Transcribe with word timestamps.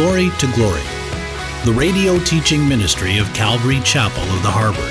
Glory 0.00 0.30
to 0.38 0.46
Glory, 0.54 0.80
the 1.66 1.74
radio 1.76 2.18
teaching 2.20 2.66
ministry 2.66 3.18
of 3.18 3.30
Calvary 3.34 3.80
Chapel 3.84 4.22
of 4.22 4.42
the 4.42 4.48
Harbor. 4.50 4.90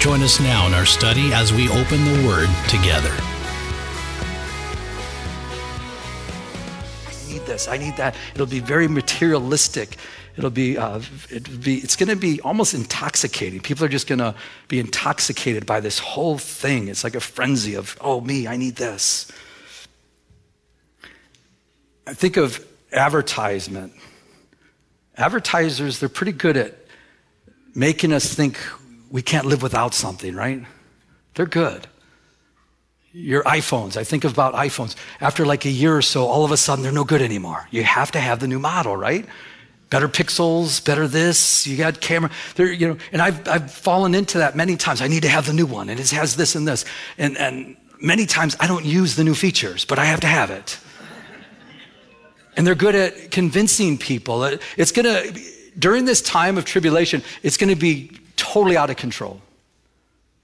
Join 0.00 0.20
us 0.20 0.40
now 0.40 0.66
in 0.66 0.74
our 0.74 0.84
study 0.84 1.32
as 1.32 1.52
we 1.52 1.68
open 1.68 2.04
the 2.04 2.26
Word 2.26 2.48
together. 2.66 3.14
I 7.06 7.32
need 7.32 7.46
this, 7.46 7.68
I 7.68 7.76
need 7.76 7.96
that. 7.98 8.16
It'll 8.34 8.46
be 8.46 8.58
very 8.58 8.88
materialistic. 8.88 9.96
It'll 10.36 10.50
be, 10.50 10.76
uh, 10.76 11.00
it'll 11.30 11.58
be 11.58 11.76
it's 11.76 11.94
going 11.94 12.08
to 12.08 12.16
be 12.16 12.40
almost 12.40 12.74
intoxicating. 12.74 13.60
People 13.60 13.84
are 13.84 13.88
just 13.88 14.08
going 14.08 14.18
to 14.18 14.34
be 14.66 14.80
intoxicated 14.80 15.66
by 15.66 15.78
this 15.78 16.00
whole 16.00 16.36
thing. 16.36 16.88
It's 16.88 17.04
like 17.04 17.14
a 17.14 17.20
frenzy 17.20 17.76
of, 17.76 17.96
oh, 18.00 18.20
me, 18.22 18.48
I 18.48 18.56
need 18.56 18.74
this. 18.74 19.30
I 22.08 22.14
think 22.14 22.36
of 22.36 22.67
advertisement. 22.92 23.92
Advertisers, 25.16 25.98
they're 25.98 26.08
pretty 26.08 26.32
good 26.32 26.56
at 26.56 26.76
making 27.74 28.12
us 28.12 28.32
think 28.32 28.58
we 29.10 29.22
can't 29.22 29.46
live 29.46 29.62
without 29.62 29.94
something, 29.94 30.34
right? 30.34 30.64
They're 31.34 31.46
good. 31.46 31.86
Your 33.12 33.42
iPhones, 33.44 33.96
I 33.96 34.04
think 34.04 34.24
about 34.24 34.54
iPhones. 34.54 34.94
After 35.20 35.46
like 35.46 35.64
a 35.64 35.70
year 35.70 35.96
or 35.96 36.02
so, 36.02 36.26
all 36.26 36.44
of 36.44 36.50
a 36.50 36.56
sudden 36.56 36.82
they're 36.82 36.92
no 36.92 37.04
good 37.04 37.22
anymore. 37.22 37.66
You 37.70 37.82
have 37.82 38.12
to 38.12 38.20
have 38.20 38.40
the 38.40 38.46
new 38.46 38.58
model, 38.58 38.96
right? 38.96 39.26
Better 39.90 40.08
pixels, 40.08 40.84
better 40.84 41.08
this, 41.08 41.66
you 41.66 41.76
got 41.76 42.00
camera. 42.00 42.30
There, 42.56 42.70
you 42.70 42.88
know, 42.88 42.96
and 43.10 43.22
I've, 43.22 43.48
I've 43.48 43.72
fallen 43.72 44.14
into 44.14 44.38
that 44.38 44.54
many 44.54 44.76
times. 44.76 45.00
I 45.00 45.08
need 45.08 45.22
to 45.22 45.28
have 45.28 45.46
the 45.46 45.54
new 45.54 45.64
one, 45.64 45.88
and 45.88 45.98
it 45.98 46.10
has 46.10 46.36
this 46.36 46.54
and 46.54 46.68
this. 46.68 46.84
And, 47.16 47.38
and 47.38 47.76
many 48.00 48.26
times 48.26 48.54
I 48.60 48.66
don't 48.66 48.84
use 48.84 49.16
the 49.16 49.24
new 49.24 49.34
features, 49.34 49.86
but 49.86 49.98
I 49.98 50.04
have 50.04 50.20
to 50.20 50.26
have 50.26 50.50
it 50.50 50.78
and 52.58 52.66
they're 52.66 52.74
good 52.74 52.96
at 52.96 53.30
convincing 53.30 53.96
people. 53.96 54.42
It's 54.76 54.90
going 54.90 55.06
to, 55.06 55.40
during 55.78 56.04
this 56.06 56.20
time 56.20 56.58
of 56.58 56.64
tribulation, 56.64 57.22
it's 57.44 57.56
going 57.56 57.70
to 57.70 57.76
be 57.76 58.10
totally 58.36 58.76
out 58.76 58.90
of 58.90 58.96
control. 58.96 59.40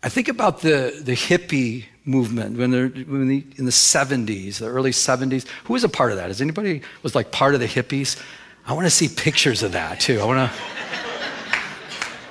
I 0.00 0.08
think 0.08 0.28
about 0.28 0.60
the, 0.60 1.00
the 1.02 1.14
hippie 1.14 1.86
movement 2.04 2.56
when 2.56 2.70
they're 2.70 2.88
when 2.88 3.26
the, 3.26 3.44
in 3.56 3.64
the 3.64 3.72
70s, 3.72 4.58
the 4.58 4.66
early 4.66 4.92
70s. 4.92 5.46
Who 5.64 5.72
was 5.72 5.82
a 5.82 5.88
part 5.88 6.12
of 6.12 6.18
that? 6.18 6.30
Is 6.30 6.40
anybody 6.40 6.82
was 7.02 7.16
like 7.16 7.32
part 7.32 7.54
of 7.54 7.60
the 7.60 7.66
hippies? 7.66 8.22
I 8.66 8.74
want 8.74 8.86
to 8.86 8.90
see 8.90 9.08
pictures 9.08 9.62
of 9.62 9.72
that 9.72 9.98
too. 10.00 10.20
I 10.20 10.24
want 10.24 10.50
to. 10.50 10.56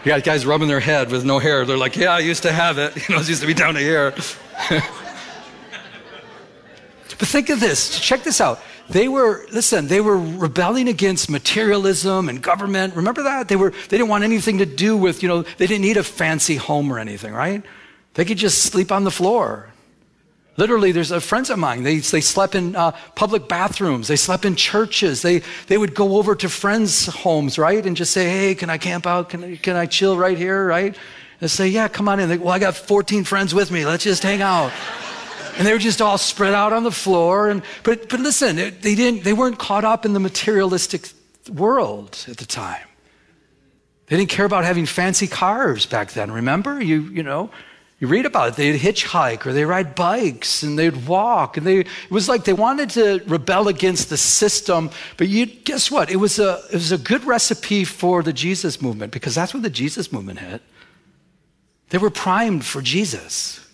You 0.06 0.12
got 0.12 0.24
guys 0.24 0.46
rubbing 0.46 0.68
their 0.68 0.80
head 0.80 1.12
with 1.12 1.26
no 1.26 1.40
hair. 1.40 1.66
They're 1.66 1.78
like, 1.78 1.96
"Yeah, 1.96 2.12
I 2.12 2.20
used 2.20 2.44
to 2.44 2.52
have 2.52 2.78
it. 2.78 2.96
You 3.10 3.16
know, 3.16 3.22
it 3.22 3.28
used 3.28 3.42
to 3.42 3.48
be 3.48 3.54
down 3.54 3.74
to 3.74 3.80
here." 3.80 4.12
but 7.18 7.28
think 7.28 7.50
of 7.50 7.60
this. 7.60 8.00
Check 8.00 8.24
this 8.24 8.40
out. 8.40 8.60
They 8.90 9.08
were, 9.08 9.46
listen, 9.52 9.88
they 9.88 10.02
were 10.02 10.18
rebelling 10.18 10.88
against 10.88 11.30
materialism 11.30 12.28
and 12.28 12.42
government. 12.42 12.96
Remember 12.96 13.24
that? 13.24 13.48
They, 13.48 13.56
were, 13.56 13.72
they 13.72 13.98
didn't 13.98 14.10
want 14.10 14.24
anything 14.24 14.58
to 14.58 14.66
do 14.66 14.98
with, 14.98 15.24
you 15.24 15.30
know, 15.30 15.44
they 15.44 15.68
didn't 15.68 15.82
need 15.82 15.98
a 15.98 16.04
fancy 16.04 16.58
home 16.58 16.92
or 16.92 17.00
anything, 17.00 17.34
right? 17.34 17.64
They 18.16 18.26
could 18.26 18.38
just 18.38 18.64
sleep 18.64 18.92
on 18.92 19.06
the 19.06 19.12
floor. 19.12 19.70
Literally, 20.58 20.92
there's 20.92 21.12
a 21.12 21.20
friends 21.20 21.50
of 21.50 21.58
mine. 21.58 21.82
They, 21.84 21.98
they 21.98 22.22
slept 22.22 22.54
in 22.54 22.76
uh, 22.76 22.92
public 23.16 23.48
bathrooms. 23.48 24.08
They 24.08 24.18
slept 24.18 24.46
in 24.46 24.56
churches. 24.56 25.22
They, 25.22 25.42
they 25.68 25.78
would 25.78 25.96
go 25.96 26.18
over 26.18 26.36
to 26.36 26.50
friends' 26.50 27.08
homes, 27.08 27.58
right? 27.58 27.84
And 27.84 27.98
just 27.98 28.12
say, 28.12 28.30
hey, 28.30 28.56
can 28.56 28.70
I 28.70 28.78
camp 28.78 29.08
out? 29.08 29.30
Can 29.30 29.44
I, 29.44 29.56
can 29.56 29.76
I 29.76 29.88
chill 29.88 30.16
right 30.16 30.38
here, 30.38 30.68
right? 30.68 30.96
And 31.42 31.50
say, 31.50 31.70
yeah, 31.70 31.88
come 31.88 32.08
on 32.08 32.20
in. 32.20 32.30
They, 32.30 32.38
well, 32.38 32.54
I 32.54 32.60
got 32.60 32.76
14 32.76 33.24
friends 33.24 33.56
with 33.56 33.72
me. 33.72 33.86
Let's 33.86 34.04
just 34.04 34.22
hang 34.22 34.42
out 34.42 34.72
and 35.58 35.68
they 35.68 35.74
were 35.74 35.80
just 35.80 36.02
all 36.02 36.18
spread 36.18 36.54
out 36.54 36.74
on 36.74 36.84
the 36.84 36.92
floor. 36.92 37.50
And, 37.50 37.62
but, 37.84 38.10
but 38.10 38.20
listen, 38.20 38.56
they, 38.56 38.96
didn't, 38.96 39.24
they 39.24 39.34
weren't 39.34 39.60
caught 39.60 39.84
up 39.84 40.06
in 40.06 40.14
the 40.14 40.20
materialistic 40.20 41.10
world 41.52 42.26
at 42.28 42.38
the 42.38 42.46
time. 42.46 42.86
They 44.08 44.18
didn't 44.18 44.30
care 44.30 44.46
about 44.46 44.66
having 44.66 44.86
fancy 44.86 45.28
cars 45.28 45.86
back 45.86 46.12
then. 46.12 46.32
Remember? 46.32 46.82
You, 46.82 47.02
you 47.04 47.24
know, 47.24 47.50
you 48.00 48.08
read 48.08 48.26
about 48.26 48.50
it. 48.50 48.56
They'd 48.56 48.80
hitchhike 48.80 49.46
or 49.46 49.54
they 49.54 49.64
ride 49.64 49.96
bikes 49.96 50.62
and 50.62 50.78
they'd 50.78 51.08
walk. 51.08 51.56
And 51.56 51.66
they, 51.66 51.80
it 51.80 52.12
was 52.12 52.28
like 52.28 52.44
they 52.44 52.54
wanted 52.54 52.90
to 52.92 53.24
rebel 53.28 53.68
against 53.68 54.10
the 54.10 54.18
system. 54.18 54.92
But 55.18 55.30
you, 55.30 55.46
guess 55.46 55.90
what? 55.90 56.12
It 56.12 56.18
was, 56.18 56.38
a, 56.38 56.62
it 56.70 56.76
was 56.76 56.92
a 56.92 56.98
good 56.98 57.24
recipe 57.24 57.86
for 57.86 58.22
the 58.22 58.34
Jesus 58.34 58.82
movement 58.82 59.14
because 59.14 59.36
that's 59.36 59.54
when 59.54 59.64
the 59.64 59.70
Jesus 59.70 60.12
movement 60.12 60.40
hit. 60.40 60.62
They 61.90 61.98
were 61.98 62.10
primed 62.10 62.66
for 62.66 62.82
Jesus. 62.82 63.66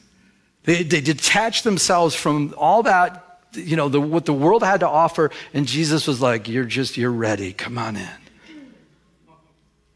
They, 0.70 0.84
they 0.84 1.02
detached 1.02 1.64
themselves 1.64 2.14
from 2.14 2.54
all 2.56 2.84
that, 2.84 3.40
you 3.54 3.76
know, 3.76 3.90
the, 3.90 4.00
what 4.00 4.26
the 4.26 4.34
world 4.34 4.62
had 4.62 4.82
to 4.82 4.88
offer. 4.88 5.32
And 5.52 5.66
Jesus 5.66 6.06
was 6.06 6.22
like, 6.22 6.48
You're 6.48 6.64
just, 6.64 6.96
you're 6.96 7.10
ready. 7.10 7.54
Come 7.54 7.80
on 7.80 7.96
in. 7.96 8.08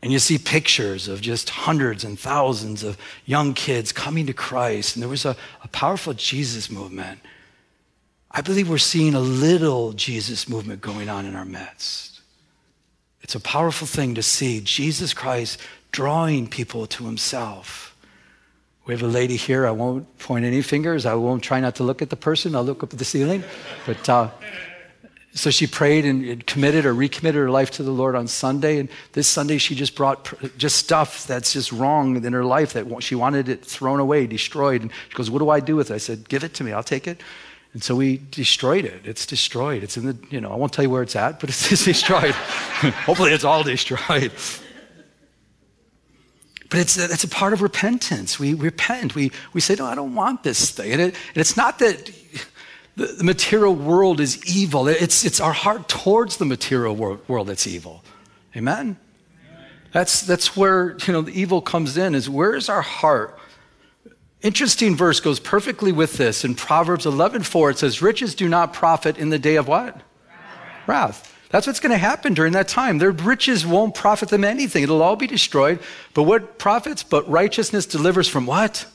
And 0.01 0.11
you 0.11 0.17
see 0.17 0.39
pictures 0.39 1.07
of 1.07 1.21
just 1.21 1.51
hundreds 1.51 2.03
and 2.03 2.19
thousands 2.19 2.81
of 2.81 2.97
young 3.23 3.53
kids 3.53 3.91
coming 3.91 4.25
to 4.25 4.33
Christ. 4.33 4.95
And 4.95 5.03
there 5.03 5.09
was 5.11 5.25
a, 5.25 5.35
a 5.63 5.67
powerful 5.67 6.15
Jesus 6.15 6.71
movement. 6.71 7.19
I 8.31 8.41
believe 8.41 8.67
we're 8.67 8.79
seeing 8.79 9.13
a 9.13 9.19
little 9.19 9.93
Jesus 9.93 10.49
movement 10.49 10.81
going 10.81 11.07
on 11.07 11.27
in 11.27 11.35
our 11.35 11.45
midst. 11.45 12.19
It's 13.21 13.35
a 13.35 13.39
powerful 13.39 13.85
thing 13.85 14.15
to 14.15 14.23
see 14.23 14.59
Jesus 14.59 15.13
Christ 15.13 15.59
drawing 15.91 16.47
people 16.47 16.87
to 16.87 17.05
himself. 17.05 17.92
We 18.85 18.93
have 18.93 19.03
a 19.03 19.07
lady 19.07 19.37
here. 19.37 19.65
I 19.65 19.71
won't 19.71 20.17
point 20.19 20.43
any 20.43 20.61
fingers. 20.61 21.05
I 21.05 21.13
won't 21.13 21.41
try 21.41 21.61
not 21.61 21.75
to 21.75 21.83
look 21.83 22.01
at 22.01 22.09
the 22.09 22.17
person. 22.17 22.53
I'll 22.55 22.63
look 22.63 22.83
up 22.83 22.91
at 22.91 22.99
the 22.99 23.05
ceiling. 23.05 23.43
But 23.85 24.09
uh, 24.09 24.29
so 25.33 25.49
she 25.49 25.67
prayed 25.67 26.05
and 26.05 26.45
committed 26.45 26.85
or 26.85 26.93
recommitted 26.93 27.39
her 27.39 27.49
life 27.49 27.71
to 27.71 27.83
the 27.83 27.91
Lord 27.91 28.15
on 28.15 28.27
Sunday. 28.27 28.79
And 28.79 28.89
this 29.13 29.27
Sunday, 29.27 29.57
she 29.57 29.73
just 29.73 29.95
brought 29.95 30.33
just 30.57 30.75
stuff 30.75 31.25
that's 31.25 31.53
just 31.53 31.71
wrong 31.71 32.23
in 32.23 32.33
her 32.33 32.43
life 32.43 32.73
that 32.73 33.01
she 33.01 33.15
wanted 33.15 33.47
it 33.47 33.63
thrown 33.63 34.01
away, 34.01 34.27
destroyed. 34.27 34.81
And 34.81 34.91
she 35.09 35.15
goes, 35.15 35.31
What 35.31 35.39
do 35.39 35.49
I 35.49 35.61
do 35.61 35.77
with 35.77 35.89
it? 35.89 35.95
I 35.95 35.97
said, 35.97 36.27
Give 36.27 36.43
it 36.43 36.53
to 36.55 36.63
me. 36.65 36.73
I'll 36.73 36.83
take 36.83 37.07
it. 37.07 37.21
And 37.73 37.83
so 37.83 37.95
we 37.95 38.21
destroyed 38.29 38.85
it. 38.85 39.01
It's 39.05 39.25
destroyed. 39.25 39.81
It's 39.81 39.97
in 39.97 40.05
the, 40.05 40.17
you 40.29 40.39
know, 40.39 40.51
I 40.51 40.55
won't 40.55 40.73
tell 40.73 40.83
you 40.83 40.91
where 40.91 41.01
it's 41.01 41.15
at, 41.15 41.39
but 41.39 41.49
it's 41.49 41.69
destroyed. 41.85 42.35
Hopefully, 43.05 43.31
it's 43.31 43.45
all 43.45 43.63
destroyed. 43.63 44.31
But 46.73 46.79
it's 46.79 46.97
a, 46.97 47.03
it's 47.03 47.23
a 47.23 47.27
part 47.27 47.53
of 47.53 47.61
repentance. 47.61 48.39
We 48.39 48.55
repent. 48.55 49.13
We, 49.13 49.31
we 49.53 49.61
say, 49.61 49.75
no, 49.75 49.85
I 49.85 49.93
don't 49.93 50.15
want 50.15 50.41
this 50.41 50.71
thing. 50.71 50.91
And, 50.91 50.99
it, 50.99 51.15
and 51.35 51.37
it's 51.37 51.55
not 51.55 51.77
that 51.77 52.11
the, 52.95 53.05
the, 53.05 53.23
material 53.23 53.75
world 53.75 54.19
is 54.19 54.43
evil. 54.51 54.87
It's, 54.87 55.23
it's 55.23 55.39
our 55.39 55.53
heart 55.53 55.87
towards 55.87 56.37
the 56.37 56.45
material 56.45 56.95
world, 56.95 57.19
world 57.27 57.49
that's 57.49 57.67
evil. 57.67 58.03
Amen? 58.57 58.97
That's, 59.91 60.21
that's 60.21 60.57
where 60.57 60.97
you 61.05 61.13
know, 61.13 61.21
the 61.21 61.39
evil 61.39 61.61
comes 61.61 61.95
in, 61.95 62.15
is 62.15 62.27
where 62.27 62.55
is 62.55 62.69
our 62.69 62.81
heart? 62.81 63.37
Interesting 64.41 64.95
verse 64.95 65.19
goes 65.19 65.39
perfectly 65.39 65.91
with 65.91 66.17
this. 66.17 66.43
In 66.43 66.55
Proverbs 66.55 67.05
11.4, 67.05 67.69
it 67.69 67.77
says, 67.77 68.01
riches 68.01 68.33
do 68.33 68.49
not 68.49 68.73
profit 68.73 69.19
in 69.19 69.29
the 69.29 69.37
day 69.37 69.57
of 69.57 69.67
what? 69.67 70.01
Wrath. 70.87 70.87
Wrath. 70.87 71.32
That's 71.53 71.67
what's 71.67 71.79
going 71.79 71.91
to 71.91 71.99
happen 71.99 72.33
during 72.33 72.53
that 72.53 72.67
time. 72.67 72.97
Their 72.97 73.11
riches 73.11 73.63
won't 73.63 73.93
profit 73.93 74.29
them 74.29 74.43
anything. 74.43 74.81
It'll 74.81 75.03
all 75.03 75.15
be 75.15 75.27
destroyed. 75.27 75.79
But 76.15 76.23
what 76.23 76.57
profits? 76.57 77.03
But 77.03 77.29
righteousness 77.29 77.85
delivers 77.85 78.27
from 78.27 78.47
what? 78.47 78.87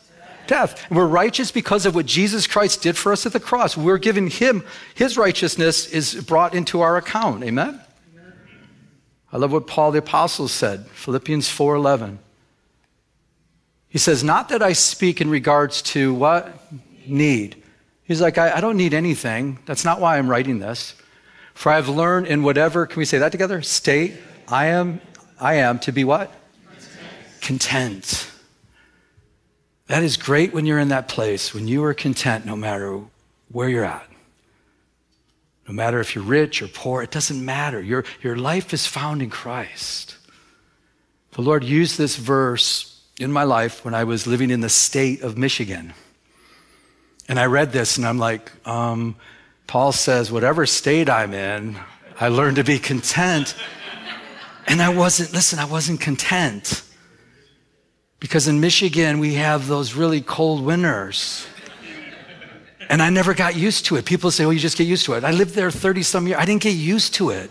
Death. 0.49 0.84
And 0.88 0.99
we're 0.99 1.06
righteous 1.06 1.52
because 1.52 1.87
of 1.87 1.94
what 1.94 2.05
Jesus 2.05 2.49
Christ 2.49 2.82
did 2.82 2.96
for 2.96 3.12
us 3.12 3.25
at 3.26 3.32
the 3.32 3.38
cross. 3.38 3.76
We're 3.76 3.96
given 3.96 4.26
him, 4.26 4.64
his 4.96 5.16
righteousness 5.16 5.87
is 5.87 6.16
brought 6.16 6.52
into 6.52 6.81
our 6.81 6.96
account. 6.96 7.44
Amen? 7.44 7.81
Amen. 8.12 8.32
I 9.32 9.37
love 9.37 9.52
what 9.52 9.69
Paul 9.69 9.93
the 9.93 10.00
Apostle 10.00 10.49
said, 10.49 10.84
Philippians 10.88 11.49
4:11. 11.49 12.19
He 13.88 13.99
says, 13.99 14.25
Not 14.25 14.49
that 14.49 14.64
I 14.64 14.72
speak 14.72 15.20
in 15.20 15.31
regards 15.31 15.81
to 15.82 16.12
what? 16.12 16.61
Need. 17.06 17.62
He's 18.02 18.20
like, 18.20 18.37
I, 18.37 18.56
I 18.56 18.61
don't 18.61 18.76
need 18.76 18.94
anything. 18.94 19.61
That's 19.64 19.84
not 19.84 20.00
why 20.00 20.19
I'm 20.19 20.28
writing 20.28 20.58
this. 20.58 20.96
For 21.58 21.72
I 21.72 21.75
have 21.75 21.88
learned 21.88 22.28
in 22.28 22.44
whatever, 22.44 22.87
can 22.87 23.00
we 23.00 23.05
say 23.05 23.19
that 23.19 23.32
together? 23.32 23.62
State, 23.62 24.14
I 24.46 24.66
am, 24.66 25.00
I 25.40 25.55
am 25.55 25.81
to 25.81 25.90
be 25.90 26.05
what? 26.05 26.32
Content. 27.40 27.40
content. 27.40 28.31
That 29.88 30.05
is 30.05 30.16
great 30.16 30.55
when 30.55 30.66
you're 30.66 30.78
in 30.78 30.90
that 30.90 31.08
place, 31.08 31.52
when 31.52 31.66
you 31.66 31.82
are 31.82 31.94
content 31.94 32.46
no 32.46 32.55
matter 32.55 33.00
where 33.50 33.69
you're 33.69 33.84
at. 33.84 34.08
No 35.66 35.75
matter 35.75 35.99
if 35.99 36.14
you're 36.14 36.22
rich 36.22 36.62
or 36.62 36.69
poor, 36.69 37.02
it 37.02 37.10
doesn't 37.10 37.44
matter. 37.44 37.82
Your, 37.82 38.04
your 38.22 38.37
life 38.37 38.72
is 38.72 38.87
found 38.87 39.20
in 39.20 39.28
Christ. 39.28 40.16
The 41.32 41.43
Lord 41.43 41.64
used 41.64 41.99
this 41.99 42.14
verse 42.14 43.02
in 43.19 43.32
my 43.32 43.43
life 43.43 43.84
when 43.84 43.94
I 43.94 44.04
was 44.04 44.28
living 44.28 44.52
in 44.52 44.61
the 44.61 44.69
state 44.69 45.22
of 45.22 45.37
Michigan. 45.37 45.93
And 47.26 47.37
I 47.37 47.46
read 47.46 47.72
this 47.72 47.96
and 47.96 48.06
I'm 48.06 48.19
like, 48.19 48.52
um, 48.64 49.16
Paul 49.69 49.93
says, 49.93 50.32
whatever 50.32 50.65
state 50.65 51.11
I'm 51.11 51.35
in, 51.35 51.76
I 52.19 52.29
learned 52.29 52.56
to 52.56 52.65
be 52.65 52.79
content. 52.79 53.55
And 54.67 54.81
I 54.81 54.88
wasn't, 54.88 55.35
listen, 55.35 55.59
I 55.59 55.67
wasn't 55.67 56.00
content. 56.00 56.82
Because 58.19 58.49
in 58.49 58.61
Michigan, 58.61 59.19
we 59.19 59.35
have 59.35 59.69
those 59.69 59.93
really 59.93 60.23
cold 60.23 60.65
winters. 60.65 61.47
And 62.88 63.03
I 63.03 63.11
never 63.11 63.35
got 63.35 63.56
used 63.56 63.85
to 63.87 63.97
it. 63.97 64.06
People 64.06 64.31
say, 64.31 64.47
well, 64.47 64.55
you 64.55 64.59
just 64.59 64.79
get 64.79 64.87
used 64.87 65.05
to 65.05 65.12
it. 65.12 65.23
I 65.23 65.32
lived 65.32 65.55
there 65.55 65.71
30 65.71 66.03
some 66.03 66.26
years. 66.26 66.41
I 66.41 66.47
didn't 66.47 66.62
get 66.62 66.75
used 66.75 67.12
to 67.14 67.29
it. 67.29 67.50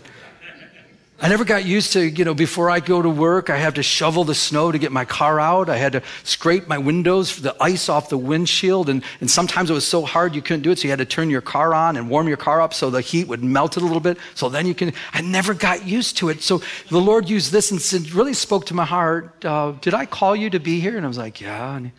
I 1.20 1.28
never 1.28 1.44
got 1.44 1.64
used 1.64 1.94
to, 1.94 2.08
you 2.08 2.24
know, 2.24 2.32
before 2.32 2.70
I 2.70 2.78
go 2.78 3.02
to 3.02 3.10
work, 3.10 3.50
I 3.50 3.56
have 3.56 3.74
to 3.74 3.82
shovel 3.82 4.22
the 4.22 4.36
snow 4.36 4.70
to 4.70 4.78
get 4.78 4.92
my 4.92 5.04
car 5.04 5.40
out. 5.40 5.68
I 5.68 5.76
had 5.76 5.92
to 5.94 6.02
scrape 6.22 6.68
my 6.68 6.78
windows 6.78 7.28
for 7.28 7.40
the 7.40 7.56
ice 7.60 7.88
off 7.88 8.08
the 8.08 8.16
windshield. 8.16 8.88
And, 8.88 9.02
and 9.20 9.28
sometimes 9.28 9.68
it 9.68 9.72
was 9.72 9.84
so 9.84 10.04
hard 10.04 10.36
you 10.36 10.42
couldn't 10.42 10.62
do 10.62 10.70
it. 10.70 10.78
So 10.78 10.84
you 10.84 10.90
had 10.90 11.00
to 11.00 11.04
turn 11.04 11.28
your 11.28 11.40
car 11.40 11.74
on 11.74 11.96
and 11.96 12.08
warm 12.08 12.28
your 12.28 12.36
car 12.36 12.60
up 12.60 12.72
so 12.72 12.88
the 12.88 13.00
heat 13.00 13.26
would 13.26 13.42
melt 13.42 13.76
it 13.76 13.82
a 13.82 13.86
little 13.86 14.00
bit. 14.00 14.16
So 14.36 14.48
then 14.48 14.64
you 14.64 14.76
can, 14.76 14.92
I 15.12 15.20
never 15.20 15.54
got 15.54 15.84
used 15.84 16.18
to 16.18 16.28
it. 16.28 16.40
So 16.40 16.62
the 16.88 17.00
Lord 17.00 17.28
used 17.28 17.50
this 17.50 17.72
and 17.72 17.82
said, 17.82 18.12
really 18.12 18.34
spoke 18.34 18.66
to 18.66 18.74
my 18.74 18.84
heart. 18.84 19.44
Uh, 19.44 19.72
Did 19.80 19.94
I 19.94 20.06
call 20.06 20.36
you 20.36 20.50
to 20.50 20.60
be 20.60 20.78
here? 20.78 20.96
And 20.96 21.04
I 21.04 21.08
was 21.08 21.18
like, 21.18 21.40
yeah. 21.40 21.74
And 21.74 21.90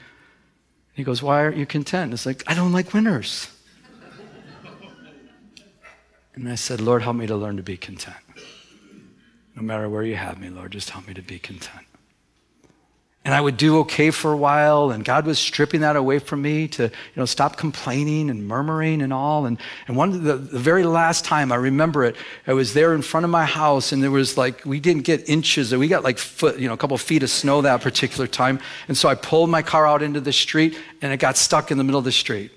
he 0.93 1.03
goes, 1.03 1.21
why 1.21 1.43
aren't 1.43 1.57
you 1.57 1.65
content? 1.65 2.13
It's 2.13 2.25
like, 2.25 2.41
I 2.47 2.53
don't 2.53 2.71
like 2.71 2.93
winters. 2.93 3.49
And 6.35 6.47
I 6.47 6.55
said, 6.55 6.79
Lord, 6.79 7.01
help 7.01 7.17
me 7.17 7.27
to 7.27 7.35
learn 7.35 7.57
to 7.57 7.63
be 7.63 7.75
content. 7.75 8.15
No 9.59 9.65
matter 9.65 9.89
where 9.89 10.03
you 10.03 10.15
have 10.15 10.39
me, 10.39 10.49
Lord, 10.49 10.71
just 10.71 10.89
help 10.89 11.05
me 11.05 11.13
to 11.15 11.21
be 11.21 11.37
content. 11.37 11.85
And 13.25 13.33
I 13.33 13.41
would 13.41 13.57
do 13.57 13.79
okay 13.79 14.09
for 14.09 14.31
a 14.31 14.37
while, 14.37 14.91
and 14.91 15.03
God 15.03 15.25
was 15.25 15.37
stripping 15.37 15.81
that 15.81 15.97
away 15.97 16.19
from 16.19 16.41
me 16.41 16.69
to, 16.69 16.83
you 16.83 16.89
know, 17.17 17.25
stop 17.25 17.57
complaining 17.57 18.29
and 18.29 18.47
murmuring 18.47 19.01
and 19.01 19.11
all. 19.11 19.45
And, 19.45 19.59
and 19.89 19.97
one 19.97 20.23
the, 20.23 20.37
the 20.37 20.59
very 20.59 20.85
last 20.85 21.25
time 21.25 21.51
I 21.51 21.57
remember 21.57 22.05
it, 22.05 22.15
I 22.47 22.53
was 22.53 22.73
there 22.73 22.95
in 22.95 23.01
front 23.01 23.25
of 23.25 23.29
my 23.31 23.43
house, 23.43 23.91
and 23.91 24.01
there 24.01 24.11
was 24.11 24.37
like, 24.37 24.63
we 24.63 24.79
didn't 24.79 25.03
get 25.03 25.27
inches, 25.27 25.75
we 25.75 25.89
got 25.89 26.05
like 26.05 26.17
foot, 26.17 26.57
you 26.57 26.69
know, 26.69 26.73
a 26.73 26.77
couple 26.77 26.97
feet 26.97 27.21
of 27.21 27.29
snow 27.29 27.61
that 27.61 27.81
particular 27.81 28.27
time. 28.27 28.61
And 28.87 28.97
so 28.97 29.09
I 29.09 29.15
pulled 29.15 29.49
my 29.49 29.61
car 29.61 29.85
out 29.85 30.01
into 30.01 30.21
the 30.21 30.31
street, 30.31 30.77
and 31.01 31.11
it 31.11 31.17
got 31.17 31.35
stuck 31.35 31.69
in 31.69 31.77
the 31.77 31.83
middle 31.83 31.99
of 31.99 32.05
the 32.05 32.13
street. 32.13 32.53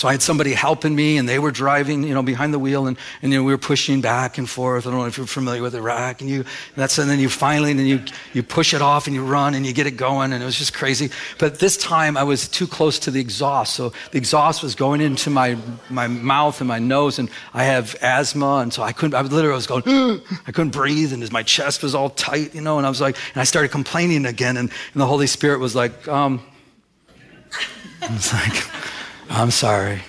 So 0.00 0.08
I 0.08 0.12
had 0.12 0.22
somebody 0.22 0.54
helping 0.54 0.96
me, 0.96 1.18
and 1.18 1.28
they 1.28 1.38
were 1.38 1.50
driving, 1.50 2.04
you 2.04 2.14
know, 2.14 2.22
behind 2.22 2.54
the 2.54 2.58
wheel, 2.58 2.86
and, 2.86 2.96
and 3.20 3.30
you 3.30 3.38
know, 3.38 3.44
we 3.44 3.52
were 3.52 3.58
pushing 3.58 4.00
back 4.00 4.38
and 4.38 4.48
forth. 4.48 4.86
I 4.86 4.90
don't 4.90 4.98
know 4.98 5.04
if 5.04 5.18
you're 5.18 5.26
familiar 5.26 5.60
with 5.60 5.74
Iraq, 5.74 6.22
and 6.22 6.30
you, 6.30 6.36
and 6.36 6.46
that's, 6.74 6.96
and 6.96 7.10
then 7.10 7.18
you 7.18 7.28
finally, 7.28 7.72
and 7.72 7.86
you, 7.86 8.02
you 8.32 8.42
push 8.42 8.72
it 8.72 8.80
off, 8.80 9.06
and 9.06 9.14
you 9.14 9.22
run, 9.22 9.52
and 9.52 9.66
you 9.66 9.74
get 9.74 9.86
it 9.86 9.98
going, 9.98 10.32
and 10.32 10.42
it 10.42 10.46
was 10.46 10.56
just 10.56 10.72
crazy. 10.72 11.10
But 11.38 11.58
this 11.58 11.76
time, 11.76 12.16
I 12.16 12.22
was 12.22 12.48
too 12.48 12.66
close 12.66 12.98
to 13.00 13.10
the 13.10 13.20
exhaust, 13.20 13.74
so 13.74 13.92
the 14.10 14.16
exhaust 14.16 14.62
was 14.62 14.74
going 14.74 15.02
into 15.02 15.28
my 15.28 15.58
my 15.90 16.06
mouth 16.06 16.62
and 16.62 16.68
my 16.68 16.78
nose, 16.78 17.18
and 17.18 17.28
I 17.52 17.64
have 17.64 17.94
asthma, 18.00 18.60
and 18.60 18.72
so 18.72 18.82
I 18.82 18.92
couldn't. 18.92 19.14
I 19.14 19.20
literally 19.20 19.54
was 19.54 19.66
going, 19.66 19.82
I 20.46 20.50
couldn't 20.50 20.70
breathe, 20.70 21.12
and 21.12 21.30
my 21.30 21.42
chest 21.42 21.82
was 21.82 21.94
all 21.94 22.08
tight, 22.08 22.54
you 22.54 22.62
know, 22.62 22.78
and 22.78 22.86
I 22.86 22.88
was 22.88 23.02
like, 23.02 23.18
and 23.34 23.42
I 23.42 23.44
started 23.44 23.70
complaining 23.70 24.24
again, 24.24 24.56
and, 24.56 24.70
and 24.94 25.02
the 25.02 25.06
Holy 25.06 25.26
Spirit 25.26 25.60
was 25.60 25.76
like, 25.76 26.08
um, 26.08 26.40
it's 28.00 28.32
like. 28.32 28.64
I'm 29.30 29.52
sorry. 29.52 30.02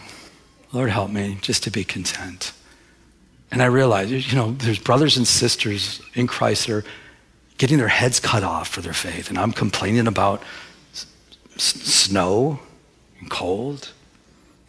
Lord, 0.73 0.89
help 0.89 1.11
me 1.11 1.37
just 1.41 1.63
to 1.63 1.71
be 1.71 1.83
content. 1.83 2.53
And 3.51 3.61
I 3.61 3.65
realized, 3.65 4.11
you 4.11 4.35
know, 4.35 4.53
there's 4.53 4.79
brothers 4.79 5.15
and 5.15 5.27
sisters 5.27 6.01
in 6.15 6.25
Christ 6.25 6.67
that 6.67 6.73
are 6.73 6.83
getting 7.59 7.77
their 7.77 7.87
heads 7.87 8.19
cut 8.19 8.43
off 8.43 8.67
for 8.67 8.81
their 8.81 8.93
faith. 8.93 9.29
And 9.29 9.37
I'm 9.37 9.51
complaining 9.51 10.07
about 10.07 10.41
s- 10.93 11.05
snow 11.55 12.59
and 13.19 13.29
cold. 13.29 13.91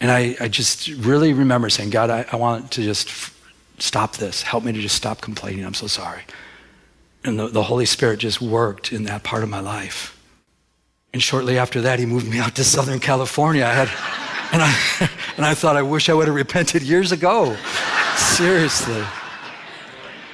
And 0.00 0.10
I, 0.10 0.36
I 0.38 0.48
just 0.48 0.88
really 0.88 1.32
remember 1.32 1.70
saying, 1.70 1.90
God, 1.90 2.10
I, 2.10 2.26
I 2.30 2.36
want 2.36 2.72
to 2.72 2.82
just 2.82 3.08
f- 3.08 3.40
stop 3.78 4.16
this. 4.16 4.42
Help 4.42 4.64
me 4.64 4.72
to 4.72 4.80
just 4.80 4.96
stop 4.96 5.22
complaining. 5.22 5.64
I'm 5.64 5.74
so 5.74 5.86
sorry. 5.86 6.22
And 7.24 7.38
the, 7.38 7.48
the 7.48 7.62
Holy 7.62 7.86
Spirit 7.86 8.18
just 8.18 8.42
worked 8.42 8.92
in 8.92 9.04
that 9.04 9.22
part 9.22 9.44
of 9.44 9.48
my 9.48 9.60
life. 9.60 10.18
And 11.14 11.22
shortly 11.22 11.56
after 11.56 11.80
that, 11.82 11.98
he 11.98 12.04
moved 12.04 12.28
me 12.28 12.38
out 12.38 12.56
to 12.56 12.64
Southern 12.64 13.00
California. 13.00 13.64
I 13.64 13.72
had. 13.72 14.21
And 14.52 14.62
I, 14.62 14.76
and 15.36 15.44
I 15.44 15.54
thought, 15.54 15.76
I 15.76 15.82
wish 15.82 16.08
I 16.08 16.14
would 16.14 16.28
have 16.28 16.36
repented 16.36 16.82
years 16.82 17.10
ago. 17.10 17.56
Seriously. 18.16 19.02